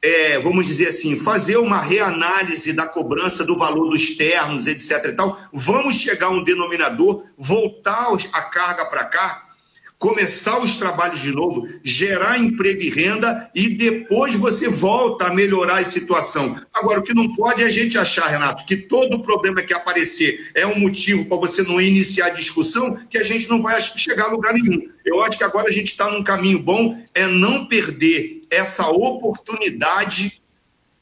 É, 0.00 0.38
vamos 0.38 0.68
dizer 0.68 0.88
assim, 0.88 1.18
fazer 1.18 1.56
uma 1.56 1.80
reanálise 1.80 2.72
da 2.72 2.86
cobrança 2.86 3.44
do 3.44 3.58
valor 3.58 3.90
dos 3.90 4.16
ternos, 4.16 4.68
etc. 4.68 5.06
E 5.06 5.12
tal. 5.12 5.36
Vamos 5.52 5.96
chegar 5.96 6.28
a 6.28 6.30
um 6.30 6.44
denominador, 6.44 7.24
voltar 7.36 8.06
a 8.32 8.42
carga 8.42 8.84
para 8.84 9.06
cá 9.06 9.47
começar 9.98 10.60
os 10.60 10.76
trabalhos 10.76 11.20
de 11.20 11.32
novo, 11.32 11.68
gerar 11.82 12.38
emprego 12.38 12.82
e 12.82 12.88
renda 12.88 13.50
e 13.54 13.70
depois 13.70 14.36
você 14.36 14.68
volta 14.68 15.26
a 15.26 15.34
melhorar 15.34 15.78
a 15.78 15.84
situação. 15.84 16.60
Agora, 16.72 17.00
o 17.00 17.02
que 17.02 17.12
não 17.12 17.34
pode 17.34 17.62
é 17.62 17.66
a 17.66 17.70
gente 17.70 17.98
achar, 17.98 18.28
Renato, 18.28 18.64
que 18.64 18.76
todo 18.76 19.22
problema 19.22 19.60
que 19.60 19.74
aparecer 19.74 20.52
é 20.54 20.64
um 20.66 20.78
motivo 20.78 21.24
para 21.24 21.38
você 21.38 21.62
não 21.62 21.80
iniciar 21.80 22.26
a 22.26 22.30
discussão, 22.30 22.96
que 23.10 23.18
a 23.18 23.24
gente 23.24 23.48
não 23.48 23.60
vai 23.60 23.80
chegar 23.80 24.26
a 24.26 24.30
lugar 24.30 24.54
nenhum. 24.54 24.88
Eu 25.04 25.20
acho 25.22 25.36
que 25.36 25.44
agora 25.44 25.68
a 25.68 25.72
gente 25.72 25.88
está 25.88 26.08
num 26.10 26.22
caminho 26.22 26.60
bom, 26.60 27.02
é 27.12 27.26
não 27.26 27.66
perder 27.66 28.42
essa 28.50 28.88
oportunidade 28.88 30.40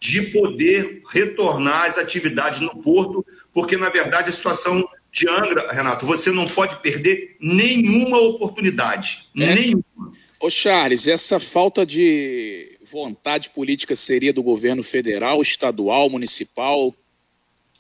de 0.01 0.23
poder 0.23 1.03
retornar 1.09 1.85
às 1.85 1.99
atividades 1.99 2.61
no 2.61 2.83
porto, 2.83 3.25
porque, 3.53 3.77
na 3.77 3.89
verdade, 3.89 4.29
a 4.29 4.33
situação 4.33 4.87
de 5.17 5.27
Angra, 5.31 5.73
Renato, 5.73 6.05
você 6.05 6.31
não 6.31 6.47
pode 6.47 6.77
perder 6.83 7.37
nenhuma 7.41 8.19
oportunidade. 8.19 9.29
É. 9.35 9.55
Nenhuma. 9.55 10.13
Ô 10.39 10.51
Charles, 10.51 11.07
essa 11.07 11.41
falta 11.41 11.87
de 11.87 12.79
vontade 12.93 13.49
política 13.49 13.97
seria 13.97 14.31
do 14.31 14.43
governo 14.43 14.83
federal, 14.83 15.41
estadual, 15.41 16.11
municipal? 16.11 16.95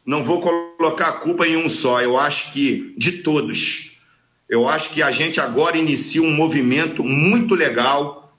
Não 0.05 0.25
vou 0.25 0.40
colocar 0.40 1.09
a 1.09 1.12
culpa 1.12 1.46
em 1.46 1.59
um 1.59 1.68
só, 1.68 2.01
eu 2.01 2.18
acho 2.18 2.53
que 2.53 2.94
de 2.96 3.20
todos. 3.20 4.01
Eu 4.49 4.66
acho 4.66 4.90
que 4.90 5.03
a 5.03 5.11
gente 5.11 5.38
agora 5.38 5.77
inicia 5.77 6.22
um 6.22 6.33
movimento 6.33 7.05
muito 7.05 7.55
legal 7.55 8.35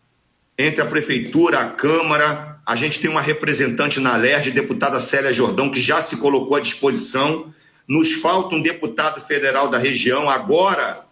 entre 0.58 0.82
a 0.82 0.86
prefeitura, 0.88 1.60
a 1.60 1.70
Câmara. 1.70 2.60
A 2.66 2.76
gente 2.76 3.00
tem 3.00 3.12
uma 3.12 3.22
representante 3.22 4.00
na 4.00 4.16
LERJ, 4.16 4.50
deputada 4.52 5.00
Célia 5.00 5.32
Jordão, 5.32 5.70
que 5.70 5.80
já 5.80 6.02
se 6.02 6.18
colocou 6.18 6.58
à 6.58 6.60
disposição 6.60 7.54
Nos 7.88 8.14
falta 8.14 8.56
um 8.56 8.62
deputado 8.62 9.22
federal 9.22 9.70
da 9.70 9.78
região. 9.78 10.30
Agora, 10.30 11.06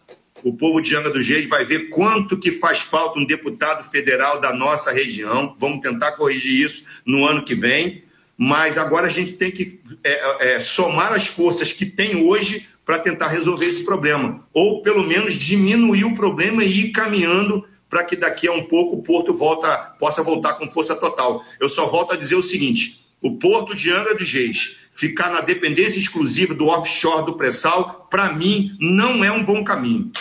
o 0.44 0.54
povo 0.54 0.82
de 0.82 0.96
Angra 0.96 1.12
dos 1.12 1.28
Reis 1.28 1.48
vai 1.48 1.64
ver 1.64 1.90
quanto 1.90 2.38
que 2.38 2.52
faz 2.52 2.82
falta 2.82 3.18
um 3.18 3.26
deputado 3.26 3.90
federal 3.90 4.42
da 4.42 4.54
nossa 4.54 4.92
região. 4.92 5.56
Vamos 5.60 5.82
tentar 5.82 6.14
corrigir 6.14 6.66
isso 6.66 6.84
no 7.06 7.26
ano 7.26 7.44
que 7.44 7.56
vem. 7.56 8.04
Mas 8.38 8.78
agora 8.78 9.08
a 9.08 9.10
gente 9.10 9.34
tem 9.34 9.50
que 9.50 9.80
é, 10.04 10.56
é, 10.56 10.60
somar 10.60 11.14
as 11.14 11.26
forças 11.26 11.72
que 11.72 11.86
tem 11.86 12.28
hoje 12.28 12.68
para 12.86 13.00
tentar 13.00 13.30
resolver 13.30 13.66
esse 13.66 13.84
problema. 13.84 14.46
Ou, 14.54 14.82
pelo 14.82 15.04
menos, 15.04 15.36
diminuir 15.36 16.04
o 16.04 16.16
problema 16.16 16.64
e 16.64 16.88
ir 16.88 16.92
caminhando 16.92 17.66
para 17.90 18.04
que 18.04 18.16
daqui 18.16 18.48
a 18.48 18.52
um 18.52 18.66
pouco 18.66 18.98
o 18.98 19.02
Porto 19.02 19.34
volta, 19.34 19.96
possa 20.00 20.22
voltar 20.22 20.56
com 20.56 20.70
força 20.70 20.96
total. 20.96 21.44
Eu 21.60 21.70
só 21.70 21.88
volto 21.88 22.14
a 22.14 22.18
dizer 22.18 22.36
o 22.36 22.44
seguinte: 22.44 23.05
o 23.26 23.38
Porto 23.38 23.76
de 23.76 23.92
Angra 23.92 24.14
dos 24.14 24.32
Reis 24.32 24.78
ficar 24.92 25.32
na 25.32 25.42
dependência 25.42 26.00
exclusiva 26.00 26.54
do 26.54 26.68
offshore 26.68 27.26
do 27.26 27.36
pré-sal, 27.36 28.08
para 28.10 28.32
mim, 28.32 28.78
não 28.80 29.24
é 29.24 29.32
um 29.32 29.44
bom 29.44 29.64
caminho. 29.64 30.12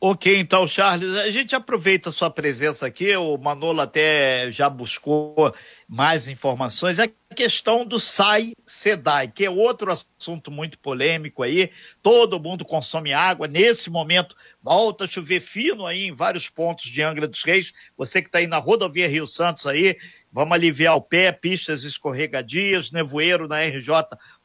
Ok, 0.00 0.38
então, 0.38 0.66
Charles, 0.66 1.14
a 1.16 1.30
gente 1.30 1.54
aproveita 1.54 2.08
a 2.08 2.12
sua 2.12 2.30
presença 2.30 2.86
aqui, 2.86 3.14
o 3.16 3.36
Manolo 3.36 3.80
até 3.80 4.50
já 4.50 4.70
buscou 4.70 5.54
mais 5.86 6.26
informações, 6.26 6.98
questão 7.34 7.84
do 7.84 8.00
SAI-SEDAI, 8.00 9.28
que 9.28 9.44
é 9.44 9.50
outro 9.50 9.92
assunto 9.92 10.50
muito 10.50 10.78
polêmico 10.78 11.42
aí, 11.42 11.70
todo 12.02 12.40
mundo 12.40 12.64
consome 12.64 13.12
água, 13.12 13.46
nesse 13.46 13.90
momento 13.90 14.34
volta 14.62 15.04
a 15.04 15.06
chover 15.06 15.40
fino 15.40 15.84
aí 15.84 16.06
em 16.06 16.14
vários 16.14 16.48
pontos 16.48 16.84
de 16.84 17.02
Angra 17.02 17.28
dos 17.28 17.42
Reis, 17.42 17.74
você 17.96 18.22
que 18.22 18.28
está 18.28 18.38
aí 18.38 18.46
na 18.46 18.58
rodovia 18.58 19.08
Rio 19.08 19.26
Santos 19.26 19.66
aí, 19.66 19.96
vamos 20.32 20.54
aliviar 20.54 20.96
o 20.96 21.02
pé, 21.02 21.32
pistas 21.32 21.84
escorregadias, 21.84 22.90
nevoeiro 22.90 23.46
na 23.46 23.60
RJ 23.60 23.88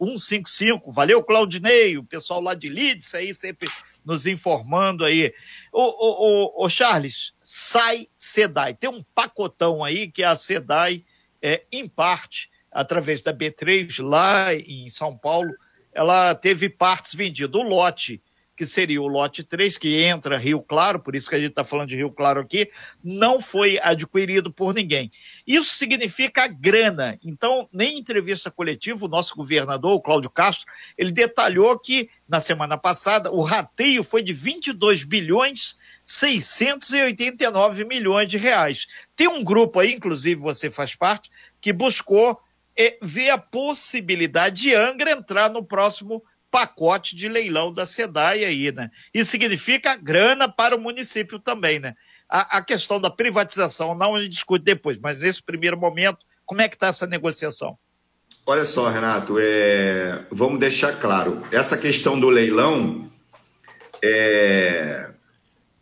155, 0.02 0.92
valeu 0.92 1.24
Claudinei, 1.24 1.98
o 1.98 2.04
pessoal 2.04 2.42
lá 2.42 2.54
de 2.54 2.68
Leeds 2.68 3.14
aí 3.16 3.34
sempre 3.34 3.70
nos 4.10 4.26
informando 4.26 5.06
aí. 5.06 5.34
Ô, 5.72 5.84
ô, 5.84 6.66
ô 6.66 6.70
Charles, 6.70 7.34
sai 7.40 8.08
SEDAI. 8.18 8.74
Tem 8.74 8.90
um 8.90 9.04
pacotão 9.14 9.84
aí 9.84 10.10
que 10.12 10.24
a 10.24 10.36
SEDAI, 10.36 11.06
é, 11.42 11.64
em 11.72 11.88
parte, 11.88 12.50
através 12.72 13.22
da 13.22 13.34
B3, 13.34 14.04
lá 14.04 14.54
em 14.54 14.88
São 14.90 15.18
Paulo, 15.18 15.52
ela 15.94 16.36
teve 16.36 16.70
partes 16.70 17.14
vendidas. 17.14 17.60
O 17.60 17.64
lote 17.64 18.22
que 18.60 18.66
seria 18.66 19.02
o 19.02 19.08
lote 19.08 19.42
3, 19.42 19.78
que 19.78 20.04
entra 20.04 20.38
Rio 20.38 20.62
Claro, 20.62 21.00
por 21.00 21.16
isso 21.16 21.30
que 21.30 21.36
a 21.36 21.40
gente 21.40 21.52
está 21.52 21.64
falando 21.64 21.88
de 21.88 21.96
Rio 21.96 22.12
Claro 22.12 22.42
aqui, 22.42 22.70
não 23.02 23.40
foi 23.40 23.80
adquirido 23.82 24.52
por 24.52 24.74
ninguém. 24.74 25.10
Isso 25.48 25.74
significa 25.78 26.46
grana. 26.46 27.18
Então, 27.24 27.70
nem 27.72 27.96
em 27.96 28.00
entrevista 28.00 28.52
coletiva, 28.52 29.06
o 29.06 29.08
nosso 29.08 29.34
governador, 29.34 29.94
o 29.94 30.02
Cláudio 30.02 30.30
Castro, 30.30 30.68
ele 30.98 31.10
detalhou 31.10 31.80
que, 31.80 32.10
na 32.28 32.42
semana 32.42 32.78
passada, 32.78 33.32
o 33.32 33.44
rateio 33.44 34.04
foi 34.04 34.22
de 34.22 34.34
22 34.34 35.06
bilhões 35.06 35.78
689 36.04 37.86
milhões 37.86 38.28
de 38.28 38.38
reais. 38.38 38.88
Tem 39.16 39.30
um 39.30 39.42
grupo 39.42 39.80
aí, 39.80 39.94
inclusive 39.94 40.36
você 40.42 40.70
faz 40.70 40.94
parte, 40.94 41.30
que 41.62 41.72
buscou 41.72 42.38
ver 43.02 43.30
a 43.30 43.38
possibilidade 43.38 44.64
de 44.64 44.76
Angra 44.76 45.12
entrar 45.12 45.50
no 45.50 45.64
próximo 45.64 46.24
pacote 46.50 47.16
de 47.16 47.28
leilão 47.28 47.72
da 47.72 47.86
SEDAI 47.86 48.44
aí, 48.46 48.72
né? 48.72 48.90
Isso 49.14 49.32
significa 49.32 49.96
grana 49.96 50.50
para 50.50 50.76
o 50.76 50.80
município 50.80 51.40
também, 51.40 51.80
né? 51.80 51.94
A, 52.28 52.58
a 52.58 52.64
questão 52.64 53.00
da 53.00 53.10
privatização, 53.10 53.96
não 53.96 54.16
a 54.16 54.22
gente 54.22 54.32
discute 54.32 54.64
depois, 54.64 54.98
mas 54.98 55.22
nesse 55.22 55.42
primeiro 55.42 55.78
momento, 55.78 56.20
como 56.46 56.62
é 56.62 56.68
que 56.68 56.76
está 56.76 56.88
essa 56.88 57.06
negociação? 57.06 57.78
Olha 58.46 58.66
só, 58.66 58.90
Renato, 58.90 59.38
é... 59.40 60.26
vamos 60.32 60.60
deixar 60.60 60.94
claro, 60.94 61.46
essa 61.52 61.78
questão 61.78 62.20
do 62.20 62.30
leilão, 62.30 63.12
é 64.02 65.09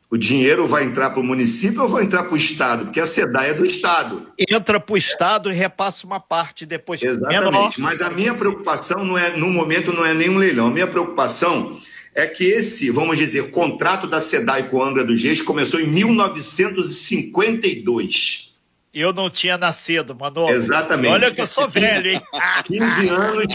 o 0.10 0.18
dinheiro 0.18 0.66
vai 0.66 0.86
entrar 0.86 1.10
para 1.10 1.20
o 1.20 1.24
município 1.24 1.82
ou 1.82 1.90
vai 1.90 2.04
entrar 2.04 2.24
para 2.24 2.34
o 2.34 2.38
Estado? 2.38 2.86
Porque 2.86 3.00
a 3.00 3.06
SEDAI 3.06 3.50
é 3.50 3.54
do 3.54 3.66
Estado. 3.66 4.26
Entra 4.50 4.80
para 4.80 4.94
o 4.94 4.98
Estado 4.98 5.52
e 5.52 5.54
repassa 5.54 6.08
uma 6.08 6.20
parte 6.20 6.66
depois. 6.66 7.04
Exatamente. 7.04 7.82
Mas 7.82 8.02
a 8.02 8.10
minha 8.10 8.34
preocupação 8.34 9.04
não 9.04 9.18
é, 9.18 9.36
no 9.36 9.50
momento, 9.50 9.92
não 9.92 10.06
é 10.06 10.14
nenhum 10.14 10.38
leilão. 10.38 10.68
A 10.68 10.72
minha 10.72 10.88
preocupação 10.88 11.78
é 12.16 12.26
que 12.26 12.46
esse, 12.46 12.90
vamos 12.90 13.18
dizer, 13.18 13.52
contrato 13.52 14.08
da 14.08 14.22
SEDAI 14.22 14.70
com 14.70 14.82
a 14.82 14.88
Angra 14.88 15.04
dos 15.04 15.22
Reis 15.22 15.42
começou 15.42 15.82
em 15.82 15.88
1952. 15.88 18.48
Eu 18.94 19.12
não 19.14 19.30
tinha 19.30 19.58
nascido, 19.58 20.16
mano. 20.16 20.50
Exatamente. 20.50 21.12
Olha 21.12 21.30
que 21.32 21.42
eu 21.42 21.46
sou 21.46 21.68
velho, 21.70 22.12
hein? 22.12 22.22
15 22.66 23.10
anos, 23.10 23.46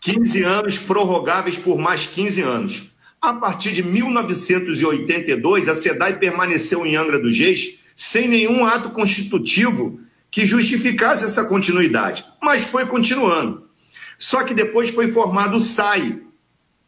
15 0.00 0.42
anos 0.42 0.78
prorrogáveis 0.78 1.56
por 1.56 1.78
mais 1.78 2.06
15 2.06 2.40
anos. 2.40 2.90
A 3.20 3.34
partir 3.34 3.72
de 3.72 3.82
1982, 3.82 5.68
a 5.68 5.74
SEDAI 5.74 6.18
permaneceu 6.18 6.86
em 6.86 6.96
Angra 6.96 7.18
dos 7.18 7.36
Reis 7.36 7.80
sem 7.94 8.26
nenhum 8.26 8.64
ato 8.64 8.90
constitutivo 8.90 10.00
que 10.30 10.46
justificasse 10.46 11.24
essa 11.24 11.44
continuidade, 11.44 12.24
mas 12.42 12.64
foi 12.64 12.86
continuando. 12.86 13.68
Só 14.16 14.42
que 14.42 14.54
depois 14.54 14.88
foi 14.88 15.12
formado 15.12 15.58
o 15.58 15.60
SAI, 15.60 16.22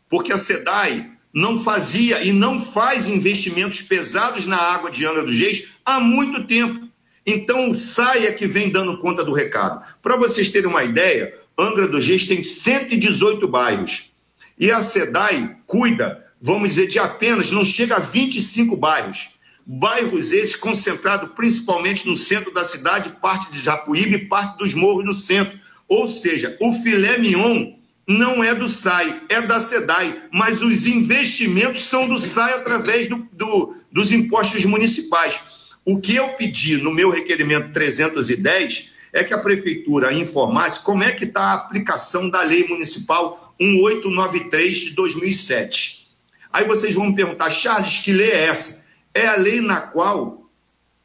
porque 0.08 0.32
a 0.32 0.38
SEDAI 0.38 1.10
não 1.34 1.62
fazia 1.62 2.22
e 2.24 2.32
não 2.32 2.58
faz 2.58 3.06
investimentos 3.06 3.82
pesados 3.82 4.46
na 4.46 4.56
água 4.56 4.90
de 4.90 5.04
Angra 5.04 5.24
dos 5.24 5.38
Reis 5.38 5.68
há 5.84 6.00
muito 6.00 6.46
tempo. 6.46 6.88
Então 7.26 7.68
o 7.68 7.74
SAI 7.74 8.26
é 8.26 8.32
que 8.32 8.46
vem 8.46 8.70
dando 8.70 8.98
conta 9.02 9.22
do 9.22 9.34
recado. 9.34 9.84
Para 10.00 10.16
vocês 10.16 10.48
terem 10.48 10.70
uma 10.70 10.82
ideia, 10.82 11.38
Angra 11.58 11.86
dos 11.86 12.06
Reis 12.06 12.26
tem 12.26 12.42
118 12.42 13.46
bairros. 13.48 14.11
E 14.58 14.70
a 14.70 14.82
SEDAI 14.82 15.56
cuida 15.66 16.22
vamos 16.42 16.70
dizer, 16.70 16.88
de 16.88 16.98
apenas, 16.98 17.52
não 17.52 17.64
chega 17.64 17.96
a 17.96 18.00
25 18.00 18.76
bairros. 18.76 19.30
Bairros 19.64 20.32
esses 20.32 20.56
concentrados 20.56 21.30
principalmente 21.36 22.04
no 22.06 22.16
centro 22.16 22.52
da 22.52 22.64
cidade, 22.64 23.16
parte 23.22 23.52
de 23.52 23.62
Japuíba 23.62 24.16
e 24.16 24.26
parte 24.26 24.58
dos 24.58 24.74
morros 24.74 25.04
no 25.04 25.14
centro. 25.14 25.56
Ou 25.86 26.08
seja, 26.08 26.56
o 26.60 26.72
filé 26.72 27.16
mignon 27.18 27.74
não 28.08 28.42
é 28.42 28.52
do 28.52 28.68
SAI, 28.68 29.22
é 29.28 29.40
da 29.40 29.60
SEDAI, 29.60 30.22
mas 30.32 30.60
os 30.60 30.86
investimentos 30.86 31.84
são 31.84 32.08
do 32.08 32.18
SAI 32.18 32.54
através 32.54 33.08
do, 33.08 33.28
do, 33.32 33.76
dos 33.92 34.10
impostos 34.10 34.64
municipais. 34.64 35.40
O 35.84 36.00
que 36.00 36.16
eu 36.16 36.28
pedi 36.30 36.76
no 36.78 36.92
meu 36.92 37.10
requerimento 37.10 37.72
310 37.72 38.90
é 39.12 39.22
que 39.22 39.34
a 39.34 39.38
prefeitura 39.38 40.12
informasse 40.12 40.80
como 40.80 41.04
é 41.04 41.12
que 41.12 41.24
está 41.24 41.40
a 41.40 41.54
aplicação 41.54 42.28
da 42.28 42.42
lei 42.42 42.66
municipal 42.66 43.51
1893 43.62 44.78
de 44.78 44.90
2007. 44.90 46.08
Aí 46.52 46.64
vocês 46.64 46.94
vão 46.94 47.06
me 47.06 47.14
perguntar, 47.14 47.50
Charles, 47.50 47.98
que 47.98 48.12
lei 48.12 48.30
é 48.30 48.44
essa? 48.46 48.86
É 49.14 49.26
a 49.26 49.36
lei 49.36 49.60
na 49.60 49.80
qual 49.80 50.50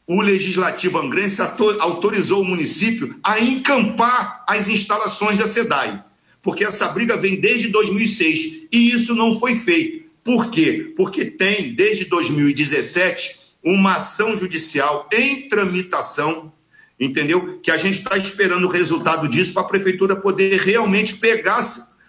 o 0.06 0.22
legislativo 0.22 0.98
angrense 0.98 1.42
autorizou 1.42 2.42
o 2.42 2.46
município 2.46 3.18
a 3.24 3.40
encampar 3.40 4.44
as 4.48 4.68
instalações 4.68 5.38
da 5.38 5.46
SEDAI. 5.46 6.04
Porque 6.42 6.64
essa 6.64 6.88
briga 6.88 7.18
vem 7.18 7.40
desde 7.40 7.68
2006 7.68 8.68
e 8.72 8.92
isso 8.92 9.14
não 9.14 9.38
foi 9.38 9.56
feito. 9.56 10.08
Por 10.24 10.50
quê? 10.50 10.94
Porque 10.96 11.26
tem, 11.26 11.74
desde 11.74 12.06
2017, 12.06 13.38
uma 13.64 13.96
ação 13.96 14.36
judicial 14.38 15.10
em 15.12 15.50
tramitação, 15.50 16.52
entendeu? 16.98 17.60
Que 17.60 17.72
a 17.72 17.78
gente 17.78 17.96
está 17.96 18.18
esperando 18.18 18.66
o 18.66 18.70
resultado 18.70 19.28
disso 19.28 19.54
para 19.54 19.64
a 19.64 19.68
prefeitura 19.68 20.16
poder 20.16 20.60
realmente 20.62 21.16
pegar 21.16 21.60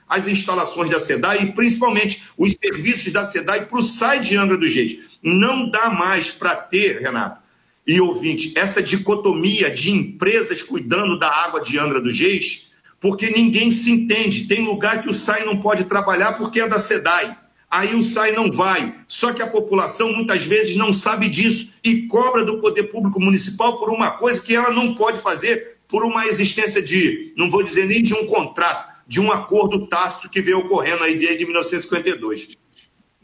as 0.08 0.26
instalações 0.26 0.90
da 0.90 0.98
SEDAI 0.98 1.42
e 1.42 1.52
principalmente 1.52 2.22
os 2.36 2.54
serviços 2.54 3.12
da 3.12 3.24
SEDAI 3.24 3.66
para 3.66 3.78
o 3.78 3.82
SAI 3.82 4.20
de 4.20 4.36
Angra 4.36 4.56
dos 4.56 4.74
Reis. 4.74 4.98
Não 5.22 5.68
dá 5.68 5.90
mais 5.90 6.30
para 6.30 6.54
ter, 6.54 7.00
Renato 7.00 7.48
e 7.88 8.02
ouvinte, 8.02 8.52
essa 8.54 8.82
dicotomia 8.82 9.70
de 9.70 9.90
empresas 9.90 10.62
cuidando 10.62 11.18
da 11.18 11.26
água 11.26 11.62
de 11.62 11.78
Angra 11.78 12.02
dos 12.02 12.18
Reis, 12.18 12.66
porque 13.00 13.30
ninguém 13.30 13.70
se 13.70 13.90
entende. 13.90 14.46
Tem 14.46 14.62
lugar 14.62 15.02
que 15.02 15.08
o 15.08 15.14
SAI 15.14 15.46
não 15.46 15.58
pode 15.58 15.84
trabalhar 15.84 16.34
porque 16.34 16.60
é 16.60 16.68
da 16.68 16.78
SEDAI. 16.78 17.34
Aí 17.70 17.94
o 17.94 18.02
SAI 18.02 18.32
não 18.32 18.52
vai. 18.52 18.94
Só 19.06 19.32
que 19.32 19.40
a 19.40 19.46
população 19.46 20.12
muitas 20.12 20.44
vezes 20.44 20.76
não 20.76 20.92
sabe 20.92 21.30
disso 21.30 21.70
e 21.82 22.06
cobra 22.08 22.44
do 22.44 22.60
poder 22.60 22.84
público 22.84 23.18
municipal 23.18 23.78
por 23.78 23.88
uma 23.88 24.10
coisa 24.10 24.42
que 24.42 24.54
ela 24.54 24.70
não 24.70 24.94
pode 24.94 25.22
fazer 25.22 25.78
por 25.88 26.04
uma 26.04 26.26
existência 26.26 26.82
de, 26.82 27.32
não 27.38 27.48
vou 27.48 27.62
dizer 27.62 27.86
nem 27.86 28.02
de 28.02 28.12
um 28.12 28.26
contrato, 28.26 28.97
de 29.08 29.18
um 29.20 29.32
acordo 29.32 29.86
tácito 29.86 30.28
que 30.28 30.42
vem 30.42 30.54
ocorrendo 30.54 31.02
aí 31.02 31.16
desde 31.16 31.46
1952. 31.46 32.48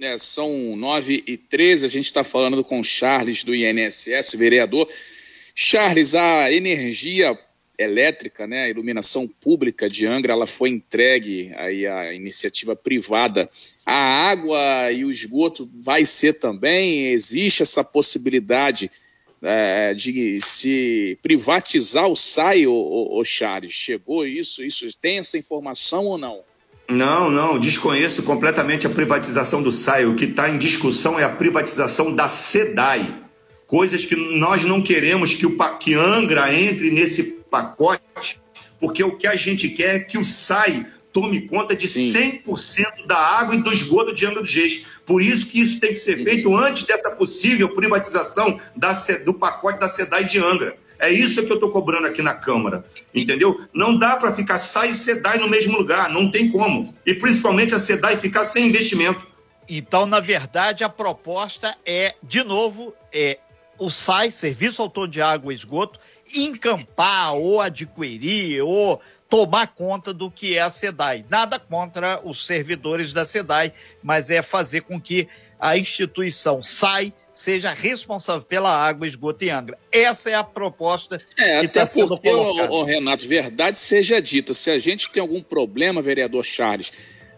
É, 0.01 0.17
são 0.19 0.75
9 0.75 1.23
e 1.27 1.37
13 1.37 1.87
a 1.87 1.89
gente 1.89 2.07
está 2.07 2.25
falando 2.25 2.65
com 2.65 2.83
Charles 2.83 3.45
do 3.45 3.55
INSS, 3.55 4.35
vereador. 4.35 4.89
Charles, 5.55 6.15
a 6.15 6.51
energia 6.51 7.39
elétrica, 7.79 8.47
né, 8.47 8.65
a 8.65 8.69
iluminação 8.69 9.29
pública 9.29 9.89
de 9.89 10.07
Angra, 10.07 10.33
ela 10.33 10.47
foi 10.47 10.71
entregue 10.71 11.53
aí 11.57 11.87
à 11.87 12.13
iniciativa 12.15 12.75
privada. 12.75 13.49
A 13.85 13.95
água 13.95 14.91
e 14.91 15.05
o 15.05 15.11
esgoto 15.11 15.69
vai 15.75 16.05
ser 16.05 16.35
também? 16.35 17.09
Existe 17.09 17.63
essa 17.63 17.85
possibilidade 17.85 18.91
é, 19.45 19.95
de 19.95 20.41
se 20.41 21.19
privatizar 21.23 22.07
o 22.07 22.17
SAI, 22.17 22.67
o, 22.67 22.73
o, 22.73 23.21
o 23.21 23.25
Charles? 23.25 23.73
Chegou 23.73 24.27
isso? 24.27 24.65
Isso 24.65 24.89
tem 25.01 25.19
essa 25.19 25.39
informação 25.39 26.07
ou 26.07 26.19
não? 26.19 26.41
Não, 26.89 27.31
não, 27.31 27.59
desconheço 27.59 28.23
completamente 28.23 28.87
a 28.87 28.91
privatização 28.91 29.63
do 29.63 29.73
SAI. 29.73 30.07
O 30.07 30.15
que 30.15 30.27
está 30.27 30.51
em 30.51 30.59
discussão 30.59 31.19
é 31.19 31.25
a 31.25 31.31
privatização 31.31 32.15
da 32.15 32.29
SEDAI. 32.29 33.07
Coisas 33.67 34.05
que 34.05 34.15
nós 34.39 34.65
não 34.65 34.83
queremos 34.83 35.35
que 35.35 35.47
o 35.47 35.57
que 35.79 35.95
Angra 35.95 36.53
entre 36.55 36.91
nesse 36.91 37.45
pacote, 37.51 38.41
porque 38.79 39.03
o 39.03 39.17
que 39.17 39.27
a 39.27 39.35
gente 39.35 39.69
quer 39.71 39.97
é 39.97 40.01
que 40.01 40.19
o 40.19 40.25
SAI 40.25 40.87
tome 41.13 41.43
conta 41.43 41.75
de 41.75 41.89
Sim. 41.89 42.43
100% 42.47 43.07
da 43.07 43.17
água 43.17 43.55
e 43.55 43.63
do 43.63 43.73
esgoto 43.73 44.15
de 44.15 44.27
Angra 44.27 44.43
dos 44.43 44.53
Reis. 44.53 44.85
Por 45.07 45.23
isso 45.23 45.47
que 45.47 45.61
isso 45.61 45.81
tem 45.81 45.91
que 45.91 45.99
ser 45.99 46.23
feito 46.23 46.55
antes 46.57 46.85
dessa 46.85 47.11
possível 47.11 47.75
privatização 47.75 48.59
da, 48.75 48.93
do 49.25 49.35
pacote 49.35 49.79
da 49.79 49.89
SEDAI 49.89 50.25
de 50.25 50.39
Angra. 50.39 50.77
É 50.99 51.11
isso 51.11 51.45
que 51.45 51.51
eu 51.51 51.57
estou 51.57 51.71
cobrando 51.71 52.07
aqui 52.07 52.23
na 52.23 52.35
Câmara, 52.35 52.85
entendeu? 53.15 53.67
Não 53.75 53.99
dá 53.99 54.17
para 54.17 54.33
ficar 54.33 54.59
SAI 54.59 54.91
e 54.91 54.95
SEDAI 54.95 55.39
no 55.39 55.49
mesmo 55.49 55.77
lugar, 55.77 56.09
não 56.11 56.31
tem 56.31 56.51
como. 56.51 56.95
E 57.05 57.15
principalmente 57.15 57.75
a 57.75 57.79
SEDAI 57.79 58.17
ficar 58.17 58.45
sem 58.45 58.69
investimento. 58.69 59.27
Então, 59.69 60.07
na 60.07 60.21
verdade, 60.21 60.85
a 60.85 60.89
proposta 60.89 61.77
é, 61.85 62.15
de 62.23 62.43
novo, 62.43 62.95
é 63.13 63.39
o 63.79 63.91
SAI, 63.91 64.31
Serviço 64.31 64.81
Autônomo 64.81 65.13
de 65.13 65.21
Água 65.21 65.53
e 65.53 65.57
Esgoto, 65.57 65.99
encampar 66.35 67.35
ou 67.35 67.61
adquirir 67.61 68.63
ou 68.63 69.01
tomar 69.35 69.67
conta 69.75 70.15
do 70.15 70.31
que 70.31 70.57
é 70.57 70.61
a 70.61 70.71
SEDAI. 70.71 71.25
Nada 71.29 71.59
contra 71.59 72.21
os 72.23 72.47
servidores 72.47 73.13
da 73.13 73.25
SEDAI, 73.25 73.73
mas 74.01 74.31
é 74.31 74.41
fazer 74.43 74.83
com 74.83 75.01
que 75.01 75.27
a 75.59 75.77
instituição 75.77 76.63
SAI 76.63 77.13
seja 77.33 77.73
responsável 77.73 78.43
pela 78.45 78.71
água, 78.71 79.09
esgoto 79.09 79.45
e 79.45 79.51
Angra. 79.51 79.77
Essa 79.91 80.31
é 80.31 80.35
a 80.35 80.45
proposta 80.45 81.21
é, 81.37 81.59
que 81.59 81.67
está 81.67 81.85
sendo 81.85 82.17
colocada. 82.17 82.71
O, 82.71 82.83
o 82.83 82.85
Renato, 82.85 83.27
verdade 83.27 83.77
seja 83.81 84.23
dita, 84.23 84.55
se 84.55 84.71
a 84.71 84.79
gente 84.79 85.11
tem 85.11 85.21
algum 85.21 85.43
problema, 85.43 86.01
vereador 86.01 86.45
Charles, 86.45 86.93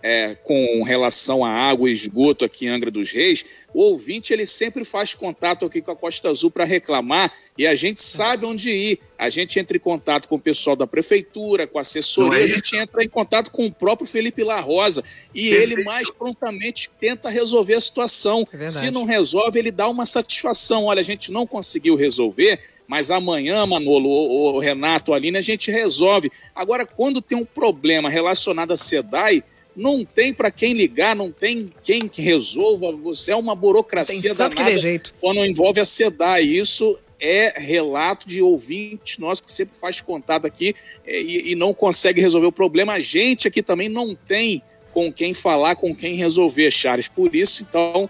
é, 0.06 0.36
com 0.36 0.84
relação 0.84 1.44
à 1.44 1.50
água 1.50 1.90
e 1.90 1.92
esgoto 1.92 2.44
aqui 2.44 2.66
em 2.66 2.68
Angra 2.68 2.92
dos 2.92 3.10
Reis, 3.10 3.44
o 3.74 3.80
ouvinte 3.82 4.32
ele 4.32 4.46
sempre 4.46 4.84
faz 4.84 5.14
contato 5.14 5.66
aqui 5.66 5.82
com 5.82 5.90
a 5.90 5.96
Costa 5.96 6.30
Azul 6.30 6.48
para 6.48 6.64
reclamar 6.64 7.32
e 7.58 7.66
a 7.66 7.74
gente 7.74 8.00
sabe 8.00 8.46
onde 8.46 8.70
ir. 8.70 9.00
A 9.18 9.28
gente 9.28 9.58
entra 9.58 9.76
em 9.76 9.80
contato 9.80 10.28
com 10.28 10.36
o 10.36 10.40
pessoal 10.40 10.76
da 10.76 10.86
prefeitura, 10.86 11.66
com 11.66 11.78
a 11.78 11.80
assessoria, 11.80 12.38
é 12.38 12.44
a 12.44 12.46
gente 12.46 12.76
entra 12.76 13.02
em 13.02 13.08
contato 13.08 13.50
com 13.50 13.66
o 13.66 13.72
próprio 13.72 14.06
Felipe 14.06 14.44
La 14.44 14.60
Rosa 14.60 15.02
e 15.34 15.50
Perfeito. 15.50 15.72
ele 15.72 15.82
mais 15.82 16.08
prontamente 16.08 16.88
tenta 17.00 17.28
resolver 17.28 17.74
a 17.74 17.80
situação. 17.80 18.46
É 18.52 18.70
Se 18.70 18.92
não 18.92 19.06
resolve, 19.06 19.58
ele 19.58 19.72
dá 19.72 19.88
uma 19.88 20.06
satisfação. 20.06 20.84
Olha, 20.84 21.00
a 21.00 21.04
gente 21.04 21.32
não 21.32 21.48
conseguiu 21.48 21.96
resolver, 21.96 22.60
mas 22.86 23.10
amanhã, 23.10 23.66
Manolo, 23.66 24.08
o, 24.08 24.54
o 24.54 24.58
Renato, 24.60 25.12
a 25.12 25.16
Aline, 25.16 25.38
a 25.38 25.42
gente 25.42 25.68
resolve. 25.72 26.30
Agora, 26.54 26.86
quando 26.86 27.20
tem 27.20 27.36
um 27.36 27.44
problema 27.44 28.08
relacionado 28.08 28.70
a 28.70 28.76
SEDAI, 28.76 29.42
não 29.76 30.04
tem 30.04 30.32
para 30.32 30.50
quem 30.50 30.72
ligar, 30.72 31.14
não 31.14 31.30
tem 31.30 31.70
quem 31.82 32.08
que 32.08 32.22
resolva. 32.22 32.90
Você 32.92 33.32
é 33.32 33.36
uma 33.36 33.54
burocracia 33.54 34.20
tem 34.20 34.32
danada 34.32 34.54
que 34.54 34.64
dê 34.64 34.78
jeito. 34.78 35.14
quando 35.20 35.44
envolve 35.44 35.78
a 35.78 35.84
SEDAI. 35.84 36.44
Isso 36.44 36.98
é 37.20 37.54
relato 37.58 38.26
de 38.26 38.40
ouvinte 38.40 39.20
nosso 39.20 39.42
que 39.42 39.50
sempre 39.50 39.74
faz 39.78 40.00
contato 40.00 40.46
aqui 40.46 40.74
é, 41.06 41.20
e, 41.20 41.52
e, 41.52 41.54
não 41.54 41.74
consegue 41.74 42.20
resolver 42.20 42.46
o 42.46 42.52
problema. 42.52 42.94
A 42.94 43.00
gente 43.00 43.46
aqui 43.46 43.62
também 43.62 43.88
não 43.88 44.14
tem 44.14 44.62
com 44.92 45.12
quem 45.12 45.34
falar, 45.34 45.76
com 45.76 45.94
quem 45.94 46.16
resolver, 46.16 46.70
Charles. 46.70 47.08
Por 47.08 47.34
isso, 47.34 47.62
então, 47.62 48.08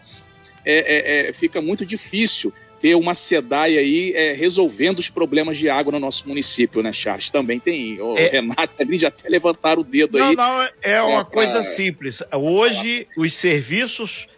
é, 0.65 1.27
é, 1.27 1.29
é 1.29 1.33
fica 1.33 1.61
muito 1.61 1.85
difícil 1.85 2.53
ter 2.81 2.95
uma 2.95 3.15
SEDAI 3.15 3.79
aí 3.79 4.13
é, 4.15 4.33
resolvendo 4.33 4.99
os 4.99 5.09
problemas 5.09 5.57
de 5.57 5.69
água 5.69 5.93
no 5.93 5.99
nosso 5.99 6.29
município, 6.29 6.83
né, 6.83 6.93
Charles? 6.93 7.31
Também 7.31 7.59
tem. 7.59 8.01
O 8.01 8.17
é, 8.17 8.29
Renato 8.29 8.81
ali 8.81 8.99
já 8.99 9.09
até 9.09 9.29
levantaram 9.29 9.81
o 9.81 9.85
dedo 9.85 10.19
não, 10.19 10.27
aí. 10.27 10.37
Não, 10.37 10.59
não, 10.59 10.69
é 10.83 11.03
uma 11.03 11.25
pra... 11.25 11.35
coisa 11.35 11.63
simples. 11.63 12.23
Hoje, 12.33 13.07
os 13.17 13.35
serviços 13.35 14.29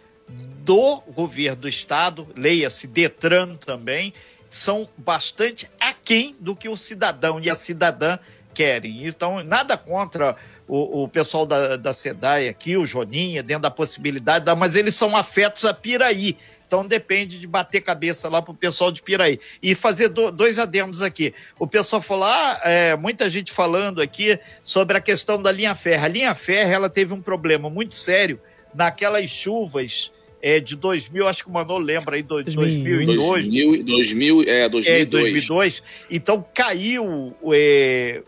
do 0.63 1.01
governo 1.15 1.61
do 1.61 1.69
estado, 1.69 2.27
leia-se 2.35 2.87
Detran 2.87 3.55
também, 3.55 4.13
são 4.47 4.87
bastante 4.97 5.69
aquém 5.79 6.35
do 6.39 6.55
que 6.55 6.69
o 6.69 6.77
cidadão 6.77 7.39
e 7.39 7.49
a 7.49 7.55
cidadã 7.55 8.17
querem. 8.53 9.05
Então, 9.07 9.43
nada 9.43 9.77
contra 9.77 10.35
o, 10.67 11.03
o 11.03 11.07
pessoal 11.07 11.45
da, 11.45 11.75
da 11.77 11.93
SEDAI 11.93 12.47
aqui, 12.47 12.77
o 12.77 12.85
Joninha, 12.85 13.41
dentro 13.41 13.63
da 13.63 13.71
possibilidade, 13.71 14.45
mas 14.55 14.75
eles 14.75 14.95
são 14.95 15.15
afetos 15.15 15.65
a 15.65 15.73
Piraí. 15.73 16.37
Então 16.69 16.85
depende 16.85 17.39
de 17.39 17.47
bater 17.47 17.81
cabeça 17.81 18.29
lá 18.29 18.43
pro 18.43 18.53
pessoal 18.53 18.91
de 18.91 19.01
Piraí. 19.01 19.39
E 19.61 19.73
fazer 19.73 20.07
do, 20.07 20.31
dois 20.31 20.59
adendos 20.59 21.01
aqui. 21.01 21.33
O 21.57 21.65
pessoal 21.65 21.99
falou, 21.99 22.25
ah, 22.25 22.61
é, 22.63 22.95
muita 22.95 23.27
gente 23.27 23.51
falando 23.51 23.99
aqui 23.99 24.37
sobre 24.63 24.95
a 24.95 25.01
questão 25.01 25.41
da 25.41 25.51
linha 25.51 25.73
ferro. 25.73 26.05
A 26.05 26.07
linha 26.07 26.35
ferro, 26.35 26.71
ela 26.71 26.87
teve 26.87 27.11
um 27.11 27.21
problema 27.23 27.71
muito 27.71 27.95
sério 27.95 28.39
naquelas 28.71 29.27
chuvas 29.31 30.11
é, 30.43 30.59
de 30.59 30.75
2000, 30.75 31.27
acho 31.27 31.43
que 31.43 31.49
o 31.49 31.53
Manolo 31.53 31.83
lembra 31.83 32.15
aí, 32.15 32.21
do, 32.21 32.43
2002. 32.43 33.17
2000, 33.17 33.83
2000, 33.83 34.43
é, 34.43 34.69
2002. 34.69 34.87
É, 34.87 35.05
2002. 35.05 35.83
Então 36.11 36.45
caiu 36.53 37.35
é, 37.51 38.21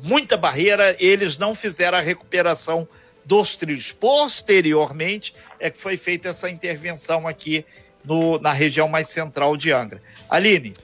muita 0.00 0.36
barreira, 0.36 0.94
eles 1.00 1.36
não 1.36 1.56
fizeram 1.56 1.98
a 1.98 2.00
recuperação 2.00 2.86
dos 3.24 3.56
trilhos. 3.56 3.92
Posteriormente 3.92 5.34
é 5.58 5.70
que 5.70 5.80
foi 5.80 5.96
feita 5.96 6.28
essa 6.28 6.50
intervenção 6.50 7.26
aqui 7.26 7.64
no, 8.04 8.38
na 8.38 8.52
região 8.52 8.88
mais 8.88 9.08
central 9.08 9.56
de 9.56 9.72
Angra. 9.72 10.02
Aline. 10.28 10.74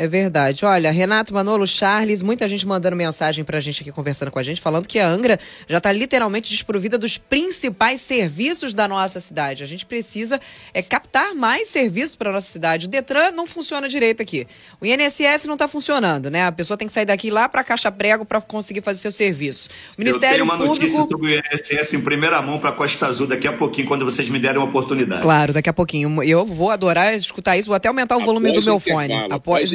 É 0.00 0.08
verdade. 0.08 0.64
Olha, 0.64 0.90
Renato, 0.90 1.34
Manolo, 1.34 1.66
Charles, 1.66 2.22
muita 2.22 2.48
gente 2.48 2.66
mandando 2.66 2.96
mensagem 2.96 3.44
pra 3.44 3.60
gente 3.60 3.82
aqui, 3.82 3.92
conversando 3.92 4.30
com 4.30 4.38
a 4.38 4.42
gente, 4.42 4.58
falando 4.58 4.86
que 4.86 4.98
a 4.98 5.06
Angra 5.06 5.38
já 5.68 5.76
está 5.76 5.92
literalmente 5.92 6.48
desprovida 6.48 6.96
dos 6.96 7.18
principais 7.18 8.00
serviços 8.00 8.72
da 8.72 8.88
nossa 8.88 9.20
cidade. 9.20 9.62
A 9.62 9.66
gente 9.66 9.84
precisa 9.84 10.40
é, 10.72 10.80
captar 10.80 11.34
mais 11.34 11.68
serviços 11.68 12.16
para 12.16 12.32
nossa 12.32 12.50
cidade. 12.50 12.86
O 12.86 12.88
Detran 12.88 13.30
não 13.32 13.46
funciona 13.46 13.90
direito 13.90 14.22
aqui. 14.22 14.46
O 14.80 14.86
INSS 14.86 15.44
não 15.44 15.52
está 15.52 15.68
funcionando, 15.68 16.30
né? 16.30 16.46
A 16.46 16.52
pessoa 16.52 16.78
tem 16.78 16.88
que 16.88 16.94
sair 16.94 17.04
daqui 17.04 17.30
lá 17.30 17.46
para 17.46 17.62
Caixa 17.62 17.92
Prego 17.92 18.24
para 18.24 18.40
conseguir 18.40 18.80
fazer 18.80 19.00
seu 19.00 19.12
serviço. 19.12 19.68
O 19.98 20.00
Ministério 20.00 20.28
Eu 20.28 20.32
tenho 20.32 20.44
uma 20.44 20.56
Público... 20.56 20.76
notícia 20.76 20.98
sobre 20.98 21.26
o 21.26 21.28
INSS 21.28 21.92
em 21.92 22.00
primeira 22.00 22.40
mão 22.40 22.58
para 22.58 22.72
Costa 22.72 23.04
Azul 23.04 23.26
daqui 23.26 23.46
a 23.46 23.52
pouquinho, 23.52 23.86
quando 23.86 24.06
vocês 24.06 24.30
me 24.30 24.38
derem 24.38 24.56
uma 24.56 24.66
oportunidade. 24.66 25.20
Claro, 25.20 25.52
daqui 25.52 25.68
a 25.68 25.74
pouquinho. 25.74 26.22
Eu 26.22 26.46
vou 26.46 26.70
adorar 26.70 27.14
escutar 27.14 27.58
isso, 27.58 27.68
vou 27.68 27.76
até 27.76 27.88
aumentar 27.88 28.16
o 28.16 28.24
volume 28.24 28.50
do 28.50 28.62
meu 28.62 28.80
fone. 28.80 29.12
Após 29.28 29.70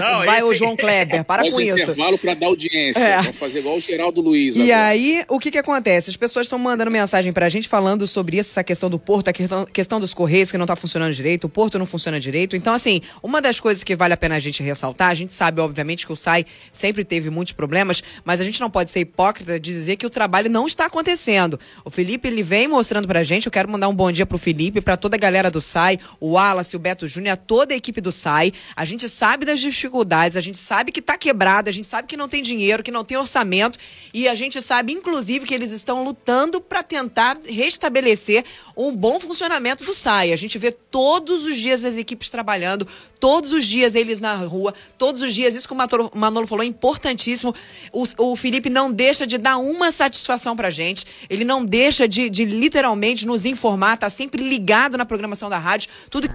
não, 0.00 0.24
vai 0.24 0.42
o 0.42 0.54
João 0.54 0.76
Kleber, 0.76 1.24
para 1.24 1.42
com 1.42 1.60
isso. 1.60 1.60
intervalo 1.60 2.18
para 2.18 2.34
dar 2.34 2.46
audiência. 2.46 3.00
É. 3.00 3.22
Vamos 3.22 3.38
fazer 3.38 3.58
igual 3.60 3.76
o 3.76 3.80
Geraldo 3.80 4.20
Luiz. 4.20 4.56
E 4.56 4.72
agora. 4.72 4.88
aí, 4.88 5.24
o 5.28 5.38
que 5.38 5.50
que 5.50 5.58
acontece? 5.58 6.10
As 6.10 6.16
pessoas 6.16 6.46
estão 6.46 6.58
mandando 6.58 6.90
mensagem 6.90 7.32
para 7.32 7.46
a 7.46 7.48
gente 7.48 7.68
falando 7.68 8.06
sobre 8.06 8.38
essa 8.38 8.62
questão 8.62 8.90
do 8.90 8.98
porto, 8.98 9.28
a 9.28 9.32
questão, 9.32 9.64
questão 9.66 10.00
dos 10.00 10.14
correios 10.14 10.50
que 10.50 10.58
não 10.58 10.64
está 10.64 10.76
funcionando 10.76 11.14
direito, 11.14 11.44
o 11.44 11.48
porto 11.48 11.78
não 11.78 11.86
funciona 11.86 12.18
direito. 12.18 12.56
Então, 12.56 12.74
assim, 12.74 13.00
uma 13.22 13.40
das 13.40 13.60
coisas 13.60 13.84
que 13.84 13.94
vale 13.96 14.14
a 14.14 14.16
pena 14.16 14.36
a 14.36 14.38
gente 14.38 14.62
ressaltar, 14.62 15.10
a 15.10 15.14
gente 15.14 15.32
sabe, 15.32 15.60
obviamente, 15.60 16.06
que 16.06 16.12
o 16.12 16.16
SAI 16.16 16.44
sempre 16.72 17.04
teve 17.04 17.30
muitos 17.30 17.52
problemas, 17.52 18.02
mas 18.24 18.40
a 18.40 18.44
gente 18.44 18.60
não 18.60 18.70
pode 18.70 18.90
ser 18.90 19.00
hipócrita 19.00 19.58
de 19.58 19.70
dizer 19.70 19.96
que 19.96 20.06
o 20.06 20.10
trabalho 20.10 20.50
não 20.50 20.66
está 20.66 20.86
acontecendo. 20.86 21.58
O 21.84 21.90
Felipe, 21.90 22.28
ele 22.28 22.42
vem 22.42 22.68
mostrando 22.68 23.06
para 23.06 23.20
a 23.20 23.22
gente, 23.22 23.46
eu 23.46 23.52
quero 23.52 23.68
mandar 23.68 23.88
um 23.88 23.94
bom 23.94 24.10
dia 24.10 24.26
para 24.26 24.36
o 24.36 24.38
Felipe, 24.38 24.80
para 24.80 24.96
toda 24.96 25.16
a 25.16 25.18
galera 25.18 25.50
do 25.50 25.60
SAI, 25.60 25.98
o 26.18 26.32
Wallace, 26.32 26.76
o 26.76 26.78
Beto 26.78 27.06
Júnior, 27.06 27.36
toda 27.36 27.74
a 27.74 27.76
equipe 27.76 28.00
do 28.00 28.12
SAI. 28.12 28.52
A 28.74 28.84
gente 28.84 29.08
sabe 29.20 29.44
das 29.44 29.60
dificuldades, 29.60 30.34
a 30.34 30.40
gente 30.40 30.56
sabe 30.56 30.90
que 30.90 31.00
está 31.00 31.18
quebrado, 31.18 31.68
a 31.68 31.72
gente 31.72 31.86
sabe 31.86 32.08
que 32.08 32.16
não 32.16 32.26
tem 32.26 32.42
dinheiro, 32.42 32.82
que 32.82 32.90
não 32.90 33.04
tem 33.04 33.18
orçamento 33.18 33.78
e 34.14 34.26
a 34.26 34.34
gente 34.34 34.62
sabe, 34.62 34.94
inclusive, 34.94 35.44
que 35.44 35.52
eles 35.52 35.72
estão 35.72 36.02
lutando 36.02 36.58
para 36.58 36.82
tentar 36.82 37.36
restabelecer 37.44 38.46
um 38.74 38.96
bom 38.96 39.20
funcionamento 39.20 39.84
do 39.84 39.92
SAI. 39.92 40.32
A 40.32 40.36
gente 40.36 40.56
vê 40.56 40.72
todos 40.72 41.44
os 41.44 41.58
dias 41.58 41.84
as 41.84 41.98
equipes 41.98 42.30
trabalhando, 42.30 42.88
todos 43.20 43.52
os 43.52 43.66
dias 43.66 43.94
eles 43.94 44.20
na 44.20 44.34
rua, 44.36 44.72
todos 44.96 45.20
os 45.20 45.34
dias, 45.34 45.54
isso 45.54 45.68
que 45.68 45.74
o 45.74 46.18
Manolo 46.18 46.46
falou 46.46 46.64
é 46.64 46.66
importantíssimo. 46.66 47.54
O, 47.92 48.06
o 48.16 48.36
Felipe 48.36 48.70
não 48.70 48.90
deixa 48.90 49.26
de 49.26 49.36
dar 49.36 49.58
uma 49.58 49.92
satisfação 49.92 50.56
pra 50.56 50.70
gente, 50.70 51.04
ele 51.28 51.44
não 51.44 51.62
deixa 51.62 52.08
de, 52.08 52.30
de 52.30 52.46
literalmente 52.46 53.26
nos 53.26 53.44
informar, 53.44 53.98
tá 53.98 54.08
sempre 54.08 54.42
ligado 54.42 54.96
na 54.96 55.04
programação 55.04 55.50
da 55.50 55.58
rádio, 55.58 55.90
tudo. 56.08 56.26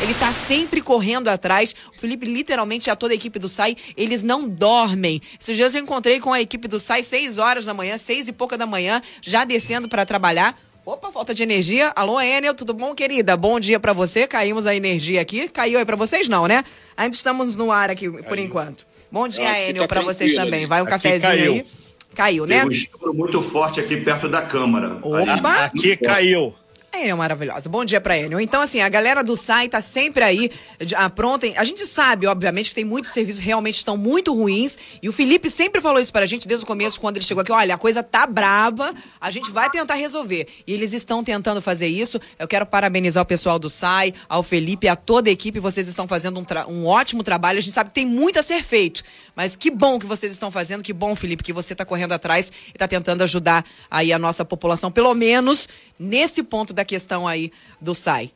Ele 0.00 0.12
está 0.12 0.32
sempre 0.32 0.80
correndo 0.80 1.28
atrás. 1.28 1.74
O 1.94 1.98
Felipe, 1.98 2.26
literalmente, 2.26 2.90
a 2.90 2.96
toda 2.96 3.12
a 3.12 3.16
equipe 3.16 3.38
do 3.38 3.48
SAI, 3.48 3.76
eles 3.96 4.22
não 4.22 4.48
dormem. 4.48 5.20
Esses 5.38 5.56
dias 5.56 5.74
eu 5.74 5.82
encontrei 5.82 6.20
com 6.20 6.32
a 6.32 6.40
equipe 6.40 6.68
do 6.68 6.78
SAI 6.78 7.02
seis 7.02 7.38
horas 7.38 7.66
da 7.66 7.74
manhã, 7.74 7.96
seis 7.98 8.28
e 8.28 8.32
pouca 8.32 8.56
da 8.56 8.66
manhã, 8.66 9.02
já 9.20 9.44
descendo 9.44 9.88
para 9.88 10.06
trabalhar. 10.06 10.58
Opa, 10.86 11.12
falta 11.12 11.34
de 11.34 11.42
energia. 11.42 11.92
Alô, 11.94 12.18
Enel, 12.18 12.54
tudo 12.54 12.72
bom, 12.72 12.94
querida? 12.94 13.36
Bom 13.36 13.60
dia 13.60 13.78
para 13.78 13.92
você. 13.92 14.26
Caímos 14.26 14.64
a 14.64 14.74
energia 14.74 15.20
aqui. 15.20 15.48
Caiu 15.48 15.78
aí 15.78 15.84
para 15.84 15.96
vocês, 15.96 16.28
não, 16.28 16.46
né? 16.46 16.64
Ainda 16.96 17.14
estamos 17.14 17.56
no 17.56 17.70
ar 17.70 17.90
aqui 17.90 18.10
por 18.10 18.22
caiu. 18.24 18.44
enquanto. 18.44 18.86
Bom 19.10 19.28
dia, 19.28 19.50
ah, 19.50 19.60
Enel, 19.60 19.82
tá 19.82 19.88
para 19.88 20.00
vocês 20.00 20.34
também. 20.34 20.66
Vai 20.66 20.80
um 20.80 20.84
aqui 20.84 20.92
cafezinho 20.92 21.20
caiu. 21.20 21.52
aí. 21.52 21.66
Caiu, 22.14 22.46
né? 22.46 22.66
Tem 22.66 22.88
um 23.04 23.12
muito 23.12 23.42
forte 23.42 23.80
aqui 23.80 23.98
perto 23.98 24.28
da 24.28 24.42
câmara. 24.42 24.98
Opa! 25.02 25.64
Aqui 25.66 25.96
caiu. 25.96 26.54
A 26.98 27.00
Enel 27.00 27.14
é 27.14 27.18
maravilhosa. 27.18 27.68
Bom 27.68 27.84
dia 27.84 28.00
pra 28.00 28.18
Enel. 28.18 28.40
Então, 28.40 28.60
assim, 28.60 28.80
a 28.80 28.88
galera 28.88 29.22
do 29.22 29.36
SAI 29.36 29.68
tá 29.68 29.80
sempre 29.80 30.24
aí 30.24 30.50
ah, 30.96 31.08
pronta. 31.08 31.46
A 31.56 31.62
gente 31.62 31.86
sabe, 31.86 32.26
obviamente, 32.26 32.70
que 32.70 32.74
tem 32.74 32.84
muitos 32.84 33.12
serviços 33.12 33.40
que 33.40 33.46
realmente 33.46 33.76
estão 33.76 33.96
muito 33.96 34.34
ruins. 34.34 34.76
E 35.00 35.08
o 35.08 35.12
Felipe 35.12 35.48
sempre 35.48 35.80
falou 35.80 36.00
isso 36.00 36.12
pra 36.12 36.26
gente 36.26 36.48
desde 36.48 36.64
o 36.64 36.66
começo, 36.66 37.00
quando 37.00 37.16
ele 37.16 37.24
chegou 37.24 37.42
aqui. 37.42 37.52
Olha, 37.52 37.76
a 37.76 37.78
coisa 37.78 38.02
tá 38.02 38.26
braba, 38.26 38.92
a 39.20 39.30
gente 39.30 39.48
vai 39.52 39.70
tentar 39.70 39.94
resolver. 39.94 40.48
E 40.66 40.74
eles 40.74 40.92
estão 40.92 41.22
tentando 41.22 41.62
fazer 41.62 41.86
isso. 41.86 42.20
Eu 42.36 42.48
quero 42.48 42.66
parabenizar 42.66 43.22
o 43.22 43.26
pessoal 43.26 43.60
do 43.60 43.70
SAI, 43.70 44.12
ao 44.28 44.42
Felipe, 44.42 44.88
a 44.88 44.96
toda 44.96 45.28
a 45.30 45.32
equipe. 45.32 45.60
Vocês 45.60 45.86
estão 45.86 46.08
fazendo 46.08 46.40
um, 46.40 46.72
um 46.72 46.86
ótimo 46.86 47.22
trabalho. 47.22 47.58
A 47.58 47.62
gente 47.62 47.74
sabe 47.74 47.90
que 47.90 47.94
tem 47.94 48.06
muito 48.06 48.40
a 48.40 48.42
ser 48.42 48.64
feito. 48.64 49.04
Mas 49.36 49.54
que 49.54 49.70
bom 49.70 50.00
que 50.00 50.06
vocês 50.06 50.32
estão 50.32 50.50
fazendo. 50.50 50.82
Que 50.82 50.92
bom, 50.92 51.14
Felipe, 51.14 51.44
que 51.44 51.52
você 51.52 51.76
tá 51.76 51.84
correndo 51.84 52.10
atrás 52.10 52.50
e 52.74 52.76
tá 52.76 52.88
tentando 52.88 53.22
ajudar 53.22 53.64
aí 53.88 54.12
a 54.12 54.18
nossa 54.18 54.44
população, 54.44 54.90
pelo 54.90 55.14
menos 55.14 55.68
nesse 55.98 56.42
ponto 56.42 56.72
da 56.72 56.84
questão 56.88 57.28
aí 57.28 57.52
do 57.80 57.94
SAI. 57.94 58.32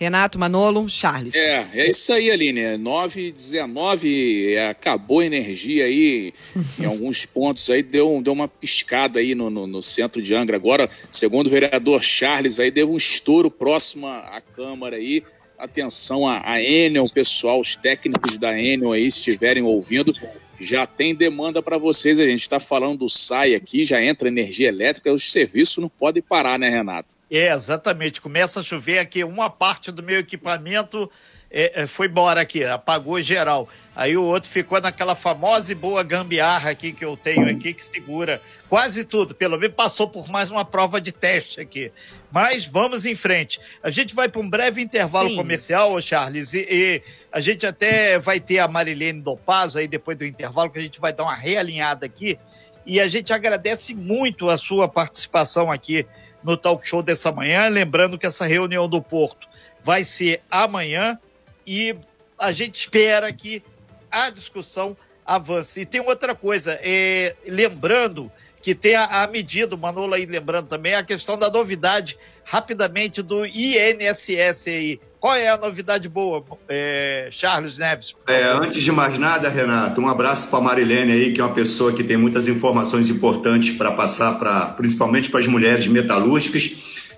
Renato, 0.00 0.38
Manolo, 0.38 0.88
Charles. 0.88 1.34
É, 1.34 1.68
é 1.74 1.90
isso 1.90 2.10
aí, 2.10 2.30
Aline. 2.30 2.78
9 2.78 3.26
e 3.26 3.32
19, 3.32 4.54
é, 4.54 4.68
acabou 4.68 5.20
a 5.20 5.26
energia 5.26 5.84
aí 5.84 6.32
em 6.80 6.86
alguns 6.86 7.26
pontos 7.26 7.68
aí, 7.68 7.82
deu, 7.82 8.18
deu 8.22 8.32
uma 8.32 8.48
piscada 8.48 9.20
aí 9.20 9.34
no, 9.34 9.50
no, 9.50 9.66
no, 9.66 9.82
centro 9.82 10.22
de 10.22 10.34
Angra. 10.34 10.56
Agora, 10.56 10.88
segundo 11.10 11.48
o 11.48 11.50
vereador 11.50 12.02
Charles, 12.02 12.58
aí 12.58 12.70
deu 12.70 12.90
um 12.90 12.96
estouro 12.96 13.50
próximo 13.50 14.06
à 14.06 14.40
Câmara 14.40 14.96
aí. 14.96 15.22
Atenção 15.58 16.26
a, 16.26 16.50
a 16.50 16.62
Enel, 16.62 17.04
pessoal, 17.12 17.60
os 17.60 17.76
técnicos 17.76 18.38
da 18.38 18.58
Enel 18.58 18.92
aí, 18.92 19.06
estiverem 19.06 19.62
ouvindo, 19.62 20.14
já 20.60 20.86
tem 20.86 21.14
demanda 21.14 21.62
para 21.62 21.78
vocês. 21.78 22.20
A 22.20 22.26
gente 22.26 22.42
está 22.42 22.60
falando 22.60 22.98
do 22.98 23.08
SAI 23.08 23.54
aqui, 23.54 23.84
já 23.84 24.00
entra 24.02 24.28
energia 24.28 24.68
elétrica, 24.68 25.12
os 25.12 25.32
serviços 25.32 25.78
não 25.78 25.88
podem 25.88 26.22
parar, 26.22 26.58
né, 26.58 26.68
Renato? 26.68 27.16
É, 27.30 27.52
exatamente. 27.52 28.20
Começa 28.20 28.60
a 28.60 28.62
chover 28.62 28.98
aqui, 28.98 29.24
uma 29.24 29.48
parte 29.48 29.90
do 29.90 30.02
meu 30.02 30.18
equipamento 30.18 31.10
é, 31.50 31.82
é, 31.82 31.86
foi 31.86 32.06
embora 32.06 32.40
aqui, 32.40 32.64
apagou 32.64 33.20
geral. 33.20 33.68
Aí 33.94 34.16
o 34.16 34.22
outro 34.22 34.48
ficou 34.48 34.80
naquela 34.80 35.16
famosa 35.16 35.72
e 35.72 35.74
boa 35.74 36.02
gambiarra 36.02 36.70
aqui 36.70 36.92
que 36.92 37.04
eu 37.04 37.16
tenho 37.16 37.50
aqui, 37.50 37.74
que 37.74 37.84
segura 37.84 38.40
quase 38.68 39.04
tudo. 39.04 39.34
Pelo 39.34 39.58
menos 39.58 39.74
passou 39.74 40.08
por 40.08 40.28
mais 40.28 40.50
uma 40.50 40.64
prova 40.64 41.00
de 41.00 41.10
teste 41.10 41.60
aqui. 41.60 41.90
Mas 42.30 42.64
vamos 42.64 43.04
em 43.04 43.14
frente. 43.14 43.60
A 43.82 43.90
gente 43.90 44.14
vai 44.14 44.28
para 44.28 44.40
um 44.40 44.48
breve 44.48 44.80
intervalo 44.80 45.28
Sim. 45.28 45.36
comercial, 45.36 46.00
Charles, 46.00 46.54
e, 46.54 46.66
e, 46.70 47.02
a 47.32 47.40
gente 47.40 47.66
até 47.66 48.18
vai 48.18 48.38
ter 48.38 48.58
a 48.58 48.68
Marilene 48.68 49.20
Dopaz 49.20 49.76
aí 49.76 49.88
depois 49.88 50.16
do 50.16 50.24
intervalo, 50.24 50.70
que 50.70 50.78
a 50.78 50.82
gente 50.82 51.00
vai 51.00 51.12
dar 51.12 51.24
uma 51.24 51.34
realinhada 51.34 52.06
aqui. 52.06 52.38
E 52.86 53.00
a 53.00 53.08
gente 53.08 53.32
agradece 53.32 53.94
muito 53.94 54.48
a 54.48 54.56
sua 54.56 54.88
participação 54.88 55.70
aqui 55.70 56.06
no 56.42 56.56
talk 56.56 56.86
show 56.86 57.02
dessa 57.02 57.30
manhã. 57.30 57.68
Lembrando 57.68 58.18
que 58.18 58.26
essa 58.26 58.46
reunião 58.46 58.88
do 58.88 59.02
Porto 59.02 59.48
vai 59.82 60.04
ser 60.04 60.42
amanhã 60.50 61.18
e 61.66 61.94
a 62.38 62.52
gente 62.52 62.76
espera 62.76 63.32
que 63.32 63.62
a 64.10 64.30
discussão 64.30 64.96
avance. 65.24 65.82
E 65.82 65.86
tem 65.86 66.00
outra 66.00 66.34
coisa, 66.34 66.78
é, 66.82 67.36
lembrando 67.46 68.30
que 68.62 68.74
tem 68.74 68.94
a, 68.94 69.22
a 69.22 69.26
medida, 69.26 69.74
o 69.74 69.78
Manolo 69.78 70.14
aí 70.14 70.26
lembrando 70.26 70.66
também, 70.66 70.94
a 70.94 71.02
questão 71.02 71.38
da 71.38 71.50
novidade, 71.50 72.16
rapidamente, 72.44 73.22
do 73.22 73.46
INSS 73.46 74.66
aí. 74.68 75.00
Qual 75.18 75.34
é 75.34 75.48
a 75.48 75.58
novidade 75.58 76.08
boa, 76.08 76.42
é, 76.68 77.28
Charles 77.30 77.76
Neves? 77.76 78.14
É, 78.26 78.44
antes 78.44 78.82
de 78.82 78.90
mais 78.90 79.18
nada, 79.18 79.50
Renato, 79.50 80.00
um 80.00 80.08
abraço 80.08 80.48
para 80.48 80.58
a 80.58 80.62
Marilene 80.62 81.12
aí, 81.12 81.32
que 81.32 81.40
é 81.40 81.44
uma 81.44 81.54
pessoa 81.54 81.92
que 81.92 82.02
tem 82.02 82.16
muitas 82.16 82.48
informações 82.48 83.08
importantes 83.08 83.76
para 83.76 83.92
passar, 83.92 84.38
pra, 84.38 84.68
principalmente 84.68 85.30
para 85.30 85.40
as 85.40 85.46
mulheres 85.46 85.86
metalúrgicas. 85.86 86.72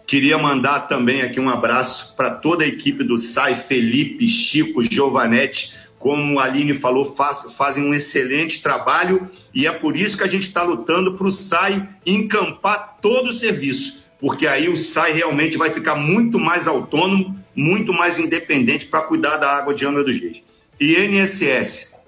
Queria 0.05 0.37
mandar 0.37 0.89
também 0.89 1.23
aqui 1.23 1.39
um 1.39 1.49
abraço 1.49 2.17
para 2.17 2.31
toda 2.31 2.65
a 2.65 2.67
equipe 2.67 3.05
do 3.05 3.17
SAI, 3.19 3.55
Felipe, 3.55 4.29
Chico, 4.29 4.83
Giovanetti, 4.83 5.75
como 6.03 6.41
a 6.41 6.45
Aline 6.45 6.75
falou, 6.75 7.05
faz, 7.05 7.53
fazem 7.57 7.85
um 7.85 7.95
excelente 7.95 8.61
trabalho 8.61 9.31
e 9.55 9.69
é 9.69 9.73
por 9.73 9.97
isso 9.97 10.19
que 10.19 10.25
a 10.25 10.29
gente 10.29 10.49
está 10.49 10.65
lutando 10.65 11.15
para 11.15 11.29
o 11.29 11.33
SAI 11.33 11.89
encampar 12.05 12.99
todo 13.01 13.31
o 13.31 13.33
serviço, 13.33 14.03
porque 14.21 14.49
aí 14.49 14.69
o 14.69 14.77
SAI 14.77 15.13
realmente 15.13 15.57
vai 15.57 15.71
ficar 15.71 15.95
muito 15.95 16.41
mais 16.41 16.67
autônomo, 16.67 17.39
muito 17.55 17.93
mais 17.93 18.19
independente 18.19 18.87
para 18.87 19.03
cuidar 19.03 19.37
da 19.37 19.57
água 19.57 19.73
de 19.73 19.87
Angra 19.87 20.03
dos 20.03 20.21
Reis. 20.21 20.43
E 20.81 20.97
NSS, 20.97 22.01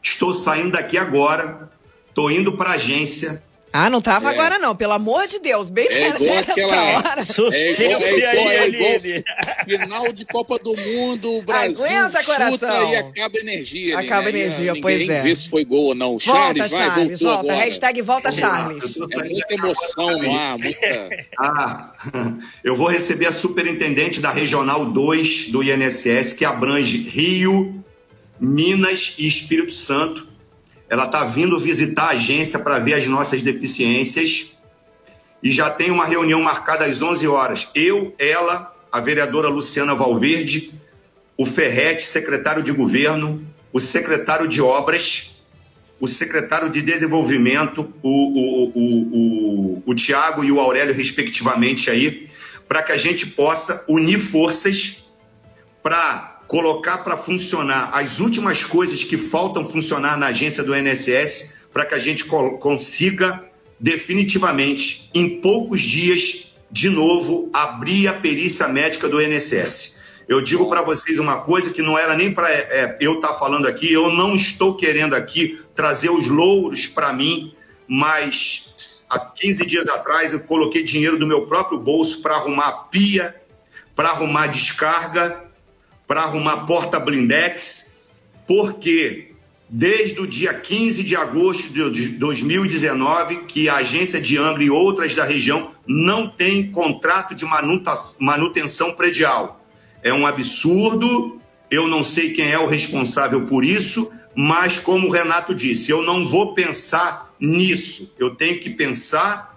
estou 0.00 0.32
saindo 0.32 0.70
daqui 0.70 0.96
agora, 0.96 1.68
estou 2.08 2.30
indo 2.30 2.56
para 2.56 2.70
a 2.70 2.74
agência, 2.74 3.42
ah, 3.72 3.90
não 3.90 4.00
trava 4.00 4.30
é. 4.30 4.34
agora 4.34 4.58
não, 4.58 4.74
pelo 4.74 4.92
amor 4.92 5.26
de 5.26 5.38
Deus, 5.38 5.68
bem 5.68 5.86
é 5.88 6.08
igual 6.08 6.38
aquela 6.38 6.82
hora. 6.82 7.22
É 7.52 7.72
igual, 7.72 8.00
é 8.00 8.16
igual, 8.16 8.50
é 8.50 8.68
igual 8.68 9.24
final 9.86 10.12
de 10.12 10.24
Copa 10.24 10.58
do 10.58 10.76
Mundo, 10.76 11.38
o 11.38 11.42
Brasil 11.42 11.84
Aguenta, 11.84 12.22
coração. 12.24 12.92
e 12.92 12.96
acaba 12.96 13.36
a 13.36 13.40
energia. 13.40 13.98
Acaba 13.98 14.28
a 14.28 14.32
né? 14.32 14.38
energia, 14.40 14.74
pois 14.80 15.08
é. 15.08 15.22
vê 15.22 15.34
se 15.34 15.48
foi 15.48 15.64
gol 15.64 15.86
ou 15.86 15.94
não. 15.94 16.18
Volta, 16.18 16.24
Charles, 16.24 16.70
vai, 16.70 16.86
Charles, 16.86 17.20
volta. 17.20 17.40
Agora. 17.40 17.56
Hashtag 17.56 18.02
volta 18.02 18.32
Charles. 18.32 18.96
É 18.96 19.24
muita 19.24 19.54
emoção 19.54 20.22
lá, 20.22 20.58
muita... 20.58 21.10
Ah, 21.38 21.92
eu 22.64 22.74
vou 22.74 22.88
receber 22.88 23.26
a 23.26 23.32
superintendente 23.32 24.20
da 24.20 24.30
Regional 24.30 24.86
2 24.86 25.50
do 25.50 25.62
INSS, 25.62 26.32
que 26.32 26.44
abrange 26.44 26.98
Rio, 26.98 27.84
Minas 28.40 29.14
e 29.18 29.26
Espírito 29.26 29.72
Santo 29.72 30.35
ela 30.88 31.06
está 31.06 31.24
vindo 31.24 31.58
visitar 31.58 32.04
a 32.04 32.10
agência 32.10 32.58
para 32.58 32.78
ver 32.78 32.94
as 32.94 33.06
nossas 33.06 33.42
deficiências 33.42 34.56
e 35.42 35.50
já 35.52 35.70
tem 35.70 35.90
uma 35.90 36.04
reunião 36.04 36.40
marcada 36.40 36.84
às 36.84 37.02
11 37.02 37.26
horas. 37.28 37.68
Eu, 37.74 38.14
ela, 38.18 38.74
a 38.90 39.00
vereadora 39.00 39.48
Luciana 39.48 39.94
Valverde, 39.94 40.72
o 41.36 41.44
Ferrete, 41.44 42.04
secretário 42.04 42.62
de 42.62 42.72
governo, 42.72 43.46
o 43.72 43.80
secretário 43.80 44.48
de 44.48 44.62
obras, 44.62 45.36
o 46.00 46.06
secretário 46.06 46.70
de 46.70 46.82
desenvolvimento, 46.82 47.92
o, 48.02 48.08
o, 48.08 48.72
o, 48.74 49.82
o, 49.86 49.94
Tiago 49.94 50.44
e 50.44 50.52
o 50.52 50.60
Aurélio, 50.60 50.94
respectivamente, 50.94 51.90
aí, 51.90 52.28
para 52.68 52.82
que 52.82 52.92
a 52.92 52.96
gente 52.96 53.26
possa 53.26 53.84
unir 53.88 54.18
forças 54.18 55.06
para 55.82 56.35
colocar 56.46 56.98
para 56.98 57.16
funcionar 57.16 57.90
as 57.92 58.20
últimas 58.20 58.62
coisas 58.62 59.02
que 59.02 59.18
faltam 59.18 59.66
funcionar 59.66 60.16
na 60.16 60.26
agência 60.26 60.62
do 60.62 60.76
INSS 60.76 61.58
para 61.72 61.84
que 61.84 61.94
a 61.94 61.98
gente 61.98 62.24
consiga 62.24 63.44
definitivamente, 63.78 65.10
em 65.12 65.40
poucos 65.40 65.82
dias, 65.82 66.52
de 66.70 66.88
novo, 66.88 67.50
abrir 67.52 68.08
a 68.08 68.14
perícia 68.14 68.68
médica 68.68 69.08
do 69.08 69.20
INSS. 69.20 69.96
Eu 70.28 70.40
digo 70.40 70.68
para 70.68 70.82
vocês 70.82 71.18
uma 71.18 71.42
coisa 71.42 71.70
que 71.70 71.82
não 71.82 71.96
era 71.96 72.16
nem 72.16 72.32
para 72.32 72.50
é, 72.50 72.68
é, 72.70 72.96
eu 73.00 73.14
estar 73.14 73.28
tá 73.28 73.34
falando 73.34 73.66
aqui, 73.66 73.92
eu 73.92 74.10
não 74.10 74.34
estou 74.34 74.76
querendo 74.76 75.14
aqui 75.14 75.60
trazer 75.74 76.10
os 76.10 76.26
louros 76.26 76.86
para 76.86 77.12
mim, 77.12 77.54
mas 77.86 79.06
há 79.10 79.20
15 79.20 79.66
dias 79.66 79.88
atrás 79.88 80.32
eu 80.32 80.40
coloquei 80.40 80.82
dinheiro 80.82 81.18
do 81.18 81.26
meu 81.26 81.46
próprio 81.46 81.78
bolso 81.78 82.22
para 82.22 82.36
arrumar 82.36 82.88
pia, 82.90 83.36
para 83.94 84.08
arrumar 84.08 84.48
descarga 84.48 85.45
para 86.06 86.22
arrumar 86.22 86.66
porta 86.66 87.00
blindex, 87.00 87.96
porque 88.46 89.32
desde 89.68 90.20
o 90.20 90.26
dia 90.26 90.54
15 90.54 91.02
de 91.02 91.16
agosto 91.16 91.72
de 91.72 92.08
2019 92.10 93.44
que 93.46 93.68
a 93.68 93.76
agência 93.76 94.20
de 94.20 94.38
Angra 94.38 94.62
e 94.62 94.70
outras 94.70 95.14
da 95.14 95.24
região 95.24 95.72
não 95.86 96.28
tem 96.28 96.70
contrato 96.70 97.34
de 97.34 97.44
manutenção 98.20 98.94
predial. 98.94 99.60
É 100.02 100.12
um 100.12 100.26
absurdo, 100.26 101.40
eu 101.70 101.88
não 101.88 102.04
sei 102.04 102.32
quem 102.32 102.50
é 102.50 102.58
o 102.58 102.68
responsável 102.68 103.46
por 103.46 103.64
isso, 103.64 104.10
mas 104.34 104.78
como 104.78 105.08
o 105.08 105.10
Renato 105.10 105.54
disse, 105.54 105.90
eu 105.90 106.02
não 106.02 106.26
vou 106.26 106.54
pensar 106.54 107.34
nisso. 107.40 108.12
Eu 108.18 108.34
tenho 108.34 108.60
que 108.60 108.70
pensar 108.70 109.55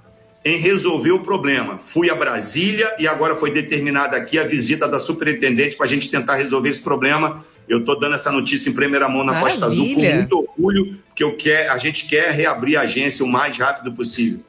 em 0.49 0.57
resolver 0.57 1.11
o 1.11 1.19
problema. 1.19 1.77
Fui 1.77 2.09
a 2.09 2.15
Brasília 2.15 2.93
e 2.99 3.07
agora 3.07 3.35
foi 3.35 3.51
determinada 3.51 4.17
aqui 4.17 4.37
a 4.39 4.43
visita 4.43 4.87
da 4.87 4.99
superintendente 4.99 5.75
para 5.75 5.85
a 5.85 5.89
gente 5.89 6.09
tentar 6.09 6.35
resolver 6.35 6.69
esse 6.69 6.81
problema. 6.81 7.45
Eu 7.67 7.79
estou 7.79 7.99
dando 7.99 8.15
essa 8.15 8.31
notícia 8.31 8.69
em 8.69 8.73
primeira 8.73 9.07
mão 9.07 9.23
na 9.23 9.33
Maravilha. 9.33 9.59
Costa 9.59 9.65
Azul 9.67 9.93
com 9.93 10.01
muito 10.01 10.39
orgulho, 10.39 10.99
que 11.15 11.23
eu 11.23 11.35
quer, 11.35 11.69
a 11.69 11.77
gente 11.77 12.07
quer 12.07 12.31
reabrir 12.31 12.77
a 12.77 12.81
agência 12.81 13.23
o 13.23 13.27
mais 13.27 13.57
rápido 13.57 13.91
possível. 13.93 14.39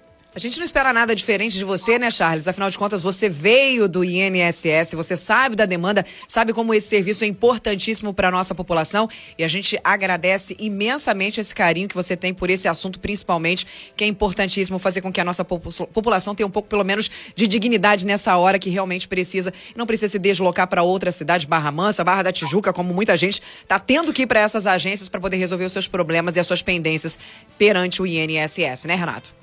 A 0.41 0.43
gente 0.43 0.57
não 0.57 0.65
espera 0.65 0.91
nada 0.91 1.15
diferente 1.15 1.59
de 1.59 1.65
você, 1.67 1.99
né, 1.99 2.11
Charles? 2.11 2.49
Afinal 2.49 2.71
de 2.71 2.79
contas, 2.79 3.03
você 3.03 3.29
veio 3.29 3.87
do 3.87 4.03
INSS, 4.03 4.95
você 4.95 5.15
sabe 5.15 5.55
da 5.55 5.67
demanda, 5.67 6.03
sabe 6.27 6.55
como 6.55 6.73
esse 6.73 6.89
serviço 6.89 7.25
é 7.25 7.27
importantíssimo 7.27 8.15
para 8.15 8.29
a 8.29 8.31
nossa 8.31 8.55
população 8.55 9.07
e 9.37 9.45
a 9.45 9.49
gente 9.49 9.79
agradece 9.85 10.57
imensamente 10.59 11.41
esse 11.41 11.55
carinho 11.55 11.87
que 11.87 11.95
você 11.95 12.17
tem 12.17 12.33
por 12.33 12.49
esse 12.49 12.67
assunto, 12.67 12.99
principalmente, 12.99 13.67
que 13.95 14.03
é 14.03 14.07
importantíssimo 14.07 14.79
fazer 14.79 15.03
com 15.03 15.13
que 15.13 15.21
a 15.21 15.25
nossa 15.25 15.45
população 15.45 16.35
tenha 16.35 16.47
um 16.47 16.51
pouco, 16.51 16.71
pelo 16.71 16.85
menos, 16.85 17.11
de 17.37 17.47
dignidade 17.47 18.07
nessa 18.07 18.35
hora 18.39 18.59
que 18.59 18.71
realmente 18.71 19.07
precisa. 19.07 19.53
Não 19.77 19.87
precisa 19.87 20.13
se 20.13 20.19
deslocar 20.19 20.67
para 20.69 20.83
outra 20.83 21.13
cidade, 21.13 21.47
Barra 21.47 21.71
Mansa, 21.71 22.03
Barra 22.03 22.23
da 22.23 22.33
Tijuca, 22.33 22.73
como 22.73 22.95
muita 22.95 23.15
gente 23.15 23.43
está 23.61 23.79
tendo 23.79 24.11
que 24.11 24.23
ir 24.23 24.27
para 24.27 24.41
essas 24.41 24.67
agências 24.67 25.07
para 25.07 25.21
poder 25.21 25.37
resolver 25.37 25.67
os 25.67 25.73
seus 25.73 25.87
problemas 25.87 26.35
e 26.35 26.41
as 26.41 26.47
suas 26.47 26.63
pendências 26.63 27.19
perante 27.59 28.01
o 28.01 28.07
INSS, 28.07 28.87
né, 28.87 28.95
Renato? 28.95 29.40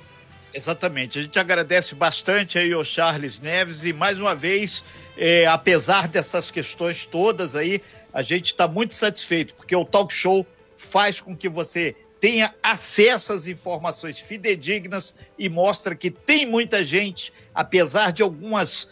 Exatamente. 0.57 1.19
A 1.19 1.21
gente 1.21 1.37
agradece 1.37 1.93
bastante 1.93 2.57
aí 2.57 2.73
ao 2.73 2.83
Charles 2.83 3.39
Neves 3.39 3.85
e 3.85 3.93
mais 3.93 4.19
uma 4.19 4.33
vez, 4.33 4.83
é, 5.15 5.45
apesar 5.45 6.07
dessas 6.07 6.49
questões 6.49 7.05
todas 7.05 7.55
aí, 7.55 7.79
a 8.11 8.23
gente 8.23 8.47
está 8.47 8.67
muito 8.67 8.95
satisfeito, 8.95 9.53
porque 9.53 9.75
o 9.75 9.85
talk 9.85 10.11
show 10.11 10.43
faz 10.75 11.21
com 11.21 11.37
que 11.37 11.47
você 11.47 11.95
tenha 12.19 12.55
acesso 12.63 13.33
às 13.33 13.45
informações 13.45 14.19
fidedignas 14.19 15.13
e 15.37 15.47
mostra 15.47 15.93
que 15.93 16.09
tem 16.09 16.47
muita 16.47 16.83
gente, 16.83 17.31
apesar 17.53 18.11
de 18.11 18.23
algumas 18.23 18.89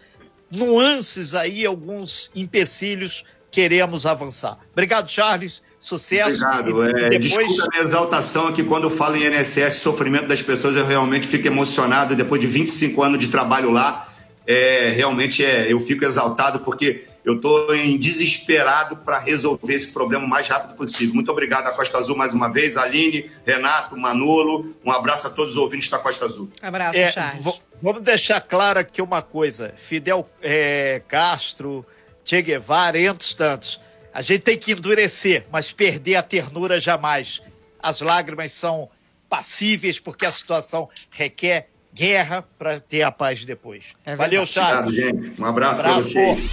nuances 0.52 1.34
aí, 1.34 1.66
alguns 1.66 2.30
empecilhos, 2.36 3.26
queremos 3.50 4.06
avançar. 4.06 4.60
Obrigado, 4.72 5.10
Charles. 5.10 5.64
Sucesso. 5.86 6.44
Obrigado. 6.44 6.84
É, 6.84 7.10
depois... 7.12 7.22
Desculpa 7.22 7.64
a 7.64 7.70
minha 7.72 7.84
exaltação 7.84 8.48
aqui 8.48 8.64
quando 8.64 8.86
eu 8.86 8.90
falo 8.90 9.16
em 9.16 9.28
INSS, 9.28 9.76
sofrimento 9.76 10.26
das 10.26 10.42
pessoas, 10.42 10.76
eu 10.76 10.84
realmente 10.84 11.28
fico 11.28 11.46
emocionado. 11.46 12.16
Depois 12.16 12.42
de 12.42 12.48
25 12.48 13.04
anos 13.04 13.20
de 13.20 13.28
trabalho 13.28 13.70
lá, 13.70 14.10
é, 14.48 14.92
realmente 14.96 15.46
é, 15.46 15.72
eu 15.72 15.80
fico 15.80 16.04
exaltado 16.04 16.62
porque 16.62 17.06
eu 17.24 17.36
estou 17.36 17.76
em 17.76 18.00
desesperado 18.00 18.98
para 18.98 19.20
resolver 19.20 19.76
esse 19.76 19.92
problema 19.92 20.26
o 20.26 20.28
mais 20.28 20.48
rápido 20.48 20.76
possível. 20.76 21.14
Muito 21.14 21.32
obrigado 21.32 21.68
à 21.68 21.72
Costa 21.72 22.00
Azul 22.00 22.18
mais 22.18 22.34
uma 22.34 22.52
vez, 22.52 22.78
Aline, 22.78 23.30
Renato, 23.46 23.96
Manolo. 23.96 24.76
Um 24.84 24.90
abraço 24.90 25.28
a 25.28 25.30
todos 25.30 25.54
os 25.54 25.58
ouvintes 25.58 25.88
da 25.90 26.00
Costa 26.00 26.26
Azul. 26.26 26.50
Abraço, 26.64 26.98
é, 26.98 27.12
Charles. 27.12 27.62
Vamos 27.80 28.02
deixar 28.02 28.42
claro 28.42 28.80
aqui 28.80 29.04
uma 29.04 29.22
coisa: 29.22 29.72
Fidel 29.78 30.28
é, 30.42 31.04
Castro, 31.08 31.86
Che 32.24 32.42
Guevara, 32.42 33.00
entre 33.00 33.36
tantos 33.36 33.85
a 34.16 34.22
gente 34.22 34.44
tem 34.44 34.58
que 34.58 34.72
endurecer, 34.72 35.46
mas 35.52 35.74
perder 35.74 36.16
a 36.16 36.24
ternura 36.24 36.80
jamais. 36.80 37.42
As 37.84 38.00
lágrimas 38.00 38.54
são 38.54 38.90
passíveis 39.30 40.00
porque 40.00 40.26
a 40.26 40.32
situação 40.32 40.88
requer 41.12 41.68
guerra 41.94 42.42
para 42.58 42.80
ter 42.80 43.02
a 43.02 43.12
paz 43.12 43.44
depois. 43.44 43.88
É 44.06 44.16
Valeu, 44.16 44.46
Charles. 44.46 44.94
Obrigado, 44.94 45.22
gente. 45.22 45.42
Um 45.42 45.46
abraço, 45.46 45.82
um 45.82 45.86
abraço 45.86 46.14
para 46.14 46.34
vocês. 46.34 46.52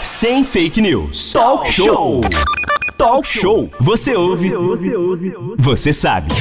Sem 0.00 0.44
fake 0.44 0.80
news. 0.80 1.30
Talk 1.32 1.70
show. 1.70 2.22
Talk 2.96 3.28
show. 3.28 3.70
Você 3.78 4.16
ouve. 4.16 4.50
Você 5.58 5.92
sabe. 5.92 6.32